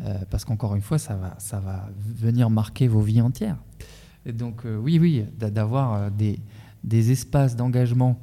euh, 0.00 0.18
parce 0.30 0.44
qu'encore 0.44 0.74
une 0.74 0.82
fois, 0.82 0.98
ça 0.98 1.14
va, 1.14 1.34
ça 1.38 1.60
va 1.60 1.88
venir 1.98 2.50
marquer 2.50 2.88
vos 2.88 3.00
vies 3.00 3.20
entières. 3.20 3.58
Donc 4.26 4.64
euh, 4.64 4.76
oui, 4.76 4.98
oui, 4.98 5.24
d'a- 5.38 5.50
d'avoir 5.50 5.94
euh, 5.94 6.10
des, 6.10 6.40
des 6.84 7.10
espaces 7.12 7.56
d'engagement 7.56 8.18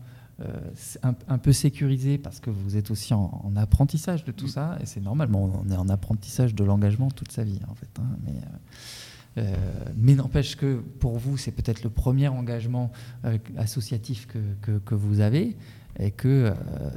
un, 1.03 1.37
peu 1.37 1.51
sécurisés, 1.51 2.17
parce 2.17 2.39
que 2.39 2.49
vous 2.49 2.77
êtes 2.77 2.91
aussi 2.91 3.13
en, 3.13 3.41
en 3.43 3.57
apprentissage 3.57 4.23
de 4.23 4.31
tout 4.31 4.47
ça, 4.47 4.77
et 4.81 4.85
c'est 4.85 5.01
normal, 5.01 5.27
bon, 5.27 5.51
on 5.65 5.69
est 5.69 5.75
en 5.75 5.89
apprentissage 5.89 6.55
de 6.55 6.63
l'engagement 6.63 7.11
toute 7.11 7.33
sa 7.33 7.43
vie, 7.43 7.59
en 7.67 7.75
fait. 7.75 7.89
hein, 7.99 9.43
mais 9.97 10.15
n'empêche 10.15 10.55
que 10.55 10.81
pour 10.99 11.17
vous, 11.17 11.35
c'est 11.35 11.51
peut-être 11.51 11.83
le 11.83 11.89
premier 11.89 12.29
engagement 12.29 12.89
associatif 13.57 14.27
que, 14.61 14.77
que, 14.79 14.95
vous 14.95 15.19
avez, 15.19 15.57
et 15.99 16.11
que 16.11 16.53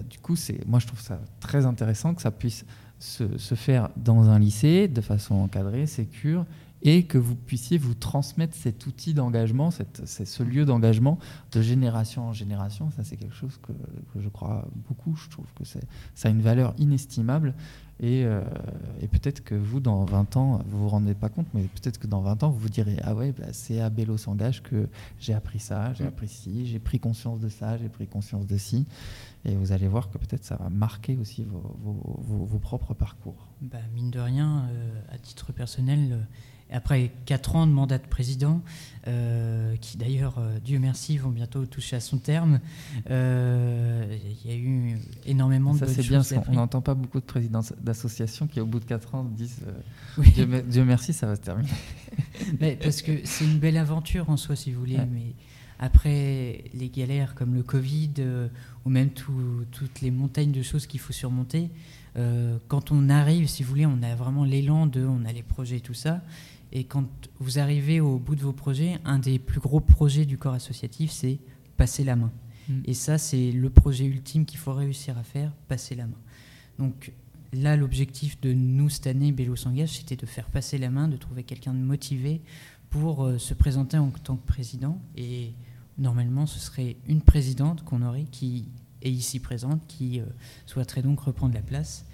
du 0.08 0.18
coup, 0.20 0.36
moi 0.68 0.78
je 0.78 0.86
trouve 0.86 1.00
ça 1.00 1.20
très 1.40 1.66
intéressant 1.66 2.14
que 2.14 2.22
ça 2.22 2.30
puisse 2.30 2.64
se, 3.02 3.54
faire 3.54 3.90
dans 3.96 4.28
un 4.28 4.38
lycée 4.38 4.86
de 4.86 5.00
façon 5.00 5.34
encadrée, 5.34 5.86
sécure, 5.86 6.46
et 6.84 7.04
que 7.04 7.16
vous 7.18 7.36
puissiez 7.36 7.78
vous 7.78 7.94
transmettre 7.94 8.56
cet 8.56 8.86
outil 8.86 9.14
d'engagement, 9.14 9.70
ce 9.70 10.42
lieu 10.42 10.64
d'engagement 10.64 11.18
de 11.52 11.62
génération 11.62 12.28
en 12.28 12.32
génération. 12.32 12.90
Ça, 12.90 13.04
c'est 13.04 13.16
quelque 13.16 13.34
chose 13.36 13.58
que, 13.62 13.72
que 14.12 14.20
je 14.20 14.28
crois 14.28 14.66
beaucoup. 14.88 15.14
Je 15.16 15.28
trouve 15.30 15.46
que 15.54 15.64
ça 15.64 15.78
a 16.24 16.28
une 16.28 16.42
valeur 16.42 16.74
inestimable. 16.78 17.54
Et, 18.00 18.24
euh, 18.24 18.42
et 19.00 19.06
peut-être 19.06 19.44
que 19.44 19.54
vous, 19.54 19.78
dans 19.78 20.04
20 20.04 20.36
ans, 20.36 20.60
vous 20.66 20.80
vous 20.80 20.88
rendez 20.88 21.14
pas 21.14 21.28
compte, 21.28 21.46
mais 21.54 21.62
peut-être 21.62 21.98
que 21.98 22.08
dans 22.08 22.20
20 22.20 22.42
ans, 22.42 22.50
vous 22.50 22.58
vous 22.58 22.68
direz 22.68 22.96
Ah 23.04 23.14
ouais, 23.14 23.30
bah, 23.30 23.46
c'est 23.52 23.80
à 23.80 23.90
Bélo 23.90 24.16
s'engage 24.16 24.60
que 24.64 24.88
j'ai 25.20 25.34
appris 25.34 25.60
ça, 25.60 25.92
j'ai 25.94 26.02
Mm. 26.02 26.08
appris 26.08 26.26
ci, 26.28 26.66
j'ai 26.66 26.80
pris 26.80 26.98
conscience 26.98 27.38
de 27.38 27.48
ça, 27.48 27.78
j'ai 27.78 27.88
pris 27.88 28.08
conscience 28.08 28.46
de 28.48 28.56
ci. 28.56 28.86
Et 29.44 29.54
vous 29.54 29.70
allez 29.70 29.86
voir 29.86 30.10
que 30.10 30.18
peut-être 30.18 30.44
ça 30.44 30.56
va 30.56 30.68
marquer 30.68 31.16
aussi 31.16 31.44
vos, 31.44 31.76
vos- 31.80 32.16
vos- 32.22 32.44
vos 32.44 32.58
propres 32.58 32.92
parcours. 32.94 33.46
Bah, 33.60 33.78
mine 33.94 34.10
de 34.10 34.18
rien, 34.18 34.64
euh, 34.72 35.00
à 35.12 35.18
titre 35.18 35.52
personnel, 35.52 36.08
euh, 36.12 36.22
après 36.72 37.10
4 37.26 37.56
ans 37.56 37.66
de 37.66 37.72
mandat 37.72 37.98
de 37.98 38.06
président, 38.06 38.62
euh, 39.08 39.76
qui 39.80 39.96
d'ailleurs, 39.98 40.36
euh, 40.38 40.58
Dieu 40.64 40.78
merci, 40.78 41.18
vont 41.18 41.30
bientôt 41.30 41.66
toucher 41.66 41.96
à 41.96 42.00
son 42.00 42.18
terme, 42.18 42.60
euh, 43.10 44.16
il 44.44 44.50
y 44.50 44.54
a 44.54 44.56
eu 44.56 44.98
énormément 45.26 45.74
de 45.74 45.78
Ça, 45.80 45.86
c'est 45.86 46.02
bien, 46.02 46.20
appris. 46.20 46.52
n'entend 46.52 46.80
pas 46.80 46.94
beaucoup 46.94 47.20
de 47.20 47.24
présidents 47.24 47.62
d'associations 47.82 48.46
qui, 48.46 48.60
au 48.60 48.66
bout 48.66 48.80
de 48.80 48.84
4 48.84 49.14
ans, 49.14 49.24
disent 49.24 49.60
euh, 49.66 49.72
Oui. 50.18 50.30
Dieu, 50.32 50.46
me- 50.46 50.62
Dieu 50.62 50.84
merci, 50.84 51.12
ça 51.12 51.26
va 51.26 51.36
se 51.36 51.40
terminer. 51.40 51.68
Mais 52.60 52.76
parce 52.80 53.02
que 53.02 53.12
c'est 53.24 53.44
une 53.44 53.58
belle 53.58 53.76
aventure 53.76 54.30
en 54.30 54.36
soi, 54.36 54.56
si 54.56 54.72
vous 54.72 54.80
voulez. 54.80 54.96
Ouais. 54.96 55.08
Mais 55.12 55.34
après 55.78 56.64
les 56.74 56.88
galères 56.94 57.34
comme 57.34 57.54
le 57.54 57.62
Covid 57.62 58.10
ou 58.84 58.90
même 58.90 59.10
tout- 59.10 59.64
toutes 59.72 60.00
les 60.00 60.10
montagnes 60.10 60.52
de 60.52 60.62
choses 60.62 60.86
qu'il 60.86 61.00
faut 61.00 61.12
surmonter, 61.12 61.70
quand 62.68 62.92
on 62.92 63.08
arrive, 63.08 63.48
si 63.48 63.62
vous 63.62 63.70
voulez, 63.70 63.86
on 63.86 64.02
a 64.02 64.14
vraiment 64.14 64.44
l'élan 64.44 64.86
de, 64.86 65.02
on 65.04 65.24
a 65.24 65.32
les 65.32 65.42
projets 65.42 65.78
et 65.78 65.80
tout 65.80 65.94
ça. 65.94 66.20
Et 66.72 66.84
quand 66.84 67.06
vous 67.38 67.58
arrivez 67.58 68.00
au 68.00 68.18
bout 68.18 68.34
de 68.34 68.40
vos 68.40 68.52
projets, 68.52 68.98
un 69.04 69.18
des 69.18 69.38
plus 69.38 69.60
gros 69.60 69.80
projets 69.80 70.24
du 70.24 70.38
corps 70.38 70.54
associatif, 70.54 71.10
c'est 71.10 71.38
passer 71.76 72.04
la 72.04 72.16
main. 72.16 72.32
Mm. 72.68 72.80
Et 72.86 72.94
ça, 72.94 73.18
c'est 73.18 73.52
le 73.52 73.70
projet 73.70 74.04
ultime 74.06 74.44
qu'il 74.44 74.58
faut 74.58 74.72
réussir 74.72 75.18
à 75.18 75.22
faire, 75.22 75.52
passer 75.68 75.94
la 75.94 76.06
main. 76.06 76.18
Donc 76.78 77.12
là, 77.52 77.76
l'objectif 77.76 78.40
de 78.40 78.52
nous 78.52 78.88
cette 78.88 79.06
année, 79.06 79.32
Bélo 79.32 79.56
s'engage, 79.56 79.98
c'était 79.98 80.16
de 80.16 80.26
faire 80.26 80.48
passer 80.48 80.78
la 80.78 80.90
main, 80.90 81.08
de 81.08 81.16
trouver 81.16 81.42
quelqu'un 81.42 81.74
de 81.74 81.78
motivé 81.78 82.40
pour 82.90 83.24
euh, 83.24 83.38
se 83.38 83.54
présenter 83.54 83.98
en 83.98 84.10
tant 84.10 84.36
que 84.36 84.46
président. 84.46 85.00
Et 85.16 85.52
normalement, 85.98 86.46
ce 86.46 86.58
serait 86.58 86.96
une 87.06 87.22
présidente 87.22 87.84
qu'on 87.84 88.02
aurait 88.02 88.24
qui 88.30 88.68
est 89.02 89.10
ici 89.10 89.40
présente, 89.40 89.86
qui 89.88 90.20
euh, 90.20 90.24
souhaiterait 90.66 91.02
donc 91.02 91.20
reprendre 91.20 91.54
la 91.54 91.62
place 91.62 92.06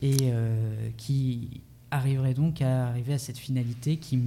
et 0.00 0.16
euh, 0.22 0.90
qui 0.96 1.62
arriverait 1.90 2.34
donc 2.34 2.60
à 2.62 2.88
arriver 2.88 3.14
à 3.14 3.18
cette 3.18 3.38
finalité 3.38 3.96
qui 3.96 4.18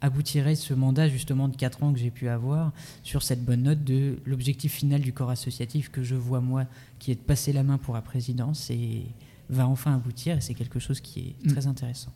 aboutirait 0.00 0.54
ce 0.54 0.74
mandat 0.74 1.08
justement 1.08 1.48
de 1.48 1.56
4 1.56 1.82
ans 1.82 1.92
que 1.92 1.98
j'ai 1.98 2.10
pu 2.10 2.28
avoir 2.28 2.72
sur 3.02 3.22
cette 3.22 3.44
bonne 3.44 3.62
note 3.64 3.82
de 3.82 4.18
l'objectif 4.26 4.72
final 4.72 5.00
du 5.00 5.12
corps 5.12 5.30
associatif 5.30 5.90
que 5.90 6.02
je 6.04 6.14
vois 6.14 6.40
moi 6.40 6.66
qui 7.00 7.10
est 7.10 7.16
de 7.16 7.20
passer 7.20 7.52
la 7.52 7.62
main 7.64 7.78
pour 7.78 7.94
la 7.94 8.02
présidence 8.02 8.70
et 8.70 9.02
va 9.50 9.66
enfin 9.66 9.94
aboutir 9.94 10.36
et 10.36 10.40
c'est 10.40 10.54
quelque 10.54 10.78
chose 10.78 11.00
qui 11.00 11.20
est 11.20 11.46
Mm. 11.46 11.52
très 11.52 11.66
intéressant. 11.66 12.12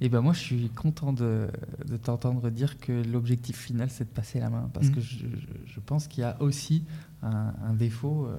Et 0.00 0.08
ben 0.08 0.20
moi, 0.20 0.32
je 0.32 0.40
suis 0.40 0.68
content 0.70 1.12
de, 1.12 1.46
de 1.86 1.96
t'entendre 1.96 2.50
dire 2.50 2.78
que 2.78 2.92
l'objectif 3.10 3.56
final, 3.56 3.88
c'est 3.90 4.04
de 4.04 4.10
passer 4.10 4.40
la 4.40 4.50
main. 4.50 4.68
Parce 4.74 4.88
Mm. 4.88 4.92
que 4.92 5.00
je, 5.00 5.18
je- 5.66 5.80
pense 5.80 6.08
qu'il 6.08 6.22
y 6.22 6.24
a 6.24 6.40
aussi 6.42 6.84
un, 7.22 7.54
un 7.62 7.74
défaut 7.74 8.26
euh, 8.26 8.36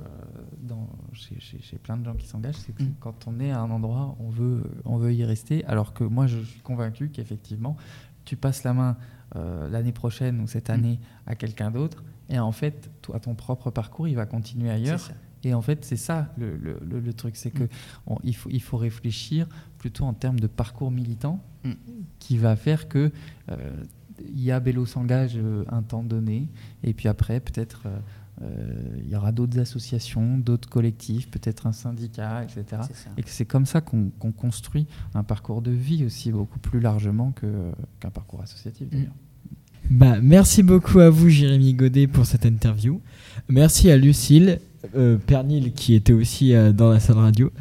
dans, 0.62 0.90
chez, 1.14 1.40
chez- 1.40 1.62
chez 1.62 1.78
plein 1.78 1.96
de 1.98 2.04
gens 2.06 2.14
qui 2.16 2.28
s'engagent, 2.28 2.56
c'est 2.58 2.74
que 2.76 2.84
Mm. 2.84 2.94
quand 3.00 3.26
on 3.28 3.40
est 3.40 3.52
à 3.52 3.62
un 3.62 3.72
endroit, 3.72 4.16
on 4.20 4.30
veut, 4.30 4.64
on 4.84 4.98
veut 4.98 5.14
y 5.14 5.24
rester. 5.24 5.64
Alors 5.66 5.94
que 5.94 6.04
moi, 6.04 6.28
je 6.28 6.40
suis 6.40 6.60
convaincu 6.62 7.10
qu'effectivement, 7.10 7.78
tu 8.26 8.36
passes 8.36 8.64
la 8.64 8.74
main 8.74 8.98
euh, 9.36 9.70
l'année 9.70 9.92
prochaine 9.94 10.42
ou 10.42 10.48
cette 10.48 10.70
Mm. 10.70 10.74
année 10.74 11.00
à 11.26 11.36
quelqu'un 11.36 11.72
d'autre. 11.72 12.04
Et 12.30 12.38
en 12.40 12.52
fait, 12.52 12.90
toi, 13.02 13.20
ton 13.20 13.34
propre 13.36 13.70
parcours, 13.72 14.08
il 14.08 14.16
va 14.16 14.26
continuer 14.26 14.70
ailleurs. 14.70 15.00
Et 15.46 15.54
en 15.54 15.62
fait, 15.62 15.86
c'est 15.86 15.96
ça 15.96 16.34
le, 16.38 16.58
le- 16.58 16.80
le- 16.86 17.00
le 17.00 17.14
truc, 17.14 17.36
c'est 17.38 17.52
que 17.52 17.64
Mm. 17.64 18.32
faut, 18.34 18.50
il 18.52 18.62
faut 18.62 18.78
réfléchir 18.78 19.48
plutôt 19.78 20.04
en 20.04 20.14
termes 20.14 20.40
de 20.40 20.48
parcours 20.48 20.92
militant 20.92 21.40
Mm. 21.64 21.72
qui 22.20 22.38
va 22.38 22.56
faire 22.56 22.88
que 22.90 23.12
euh, 23.50 23.56
il 24.28 24.42
y 24.42 24.52
a 24.52 24.60
Bélo 24.60 24.86
s'engage 24.86 25.34
euh, 25.38 25.64
un 25.70 25.82
temps 25.84 26.04
donné, 26.04 26.48
et 26.84 26.94
puis 26.94 27.08
après, 27.08 27.40
peut-être 27.40 27.84
euh, 27.86 27.98
euh, 28.42 28.98
il 29.04 29.10
y 29.10 29.16
aura 29.16 29.32
d'autres 29.32 29.58
associations, 29.60 30.38
d'autres 30.38 30.68
collectifs, 30.70 31.30
peut-être 31.32 31.68
un 31.68 31.72
syndicat, 31.72 32.44
etc. 32.44 32.82
Et 33.18 33.24
que 33.24 33.30
c'est 33.30 33.46
comme 33.46 33.66
ça 33.66 33.82
qu'on 33.82 34.10
construit 34.36 34.88
un 35.14 35.24
parcours 35.24 35.62
de 35.62 35.72
vie 35.72 36.04
aussi 36.06 36.32
beaucoup 36.32 36.60
plus 36.60 36.80
largement 36.82 37.32
qu'un 38.00 38.10
parcours 38.10 38.42
associatif 38.42 38.90
d'ailleurs. 38.90 39.14
Bah, 39.90 40.16
merci 40.22 40.64
beaucoup 40.64 41.00
à 41.00 41.10
vous, 41.10 41.30
Jérémy 41.30 41.74
Godet, 41.74 42.08
pour 42.08 42.26
cette 42.26 42.46
interview. 42.46 43.02
Merci 43.50 43.92
à 43.92 43.98
Lucille, 43.98 44.60
euh, 44.96 45.18
Pernil, 45.18 45.74
qui 45.74 45.94
était 45.94 46.14
aussi 46.14 46.54
euh, 46.54 46.72
dans 46.72 46.90
la 46.92 47.00
salle 47.00 47.18
radio, 47.18 47.52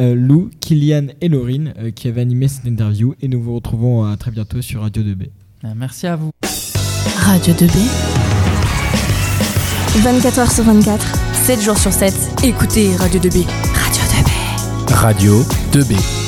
euh, 0.00 0.14
Lou, 0.14 0.50
Kylian 0.60 1.06
et 1.20 1.28
Laurine, 1.28 1.72
euh, 1.78 1.90
qui 1.90 2.08
avaient 2.08 2.20
animé 2.20 2.48
cette 2.48 2.66
interview. 2.66 3.14
Et 3.22 3.28
nous 3.28 3.40
vous 3.42 3.54
retrouvons 3.54 4.04
euh, 4.06 4.16
très 4.16 4.30
bientôt 4.30 4.60
sur 4.60 4.82
Radio 4.82 5.02
2B. 5.02 5.28
Euh, 5.64 5.68
Merci 5.76 6.06
à 6.06 6.16
vous. 6.16 6.30
Radio 7.16 7.54
2B, 7.54 7.76
24h 10.02 10.54
sur 10.54 10.64
24, 10.64 11.06
7 11.44 11.60
jours 11.62 11.78
sur 11.78 11.92
7. 11.92 12.14
écoutez 12.44 12.94
Radio 12.96 13.20
2B. 13.20 13.44
Radio 13.74 14.02
2B. 14.02 14.92
Radio 14.94 15.42
2B. 15.72 16.19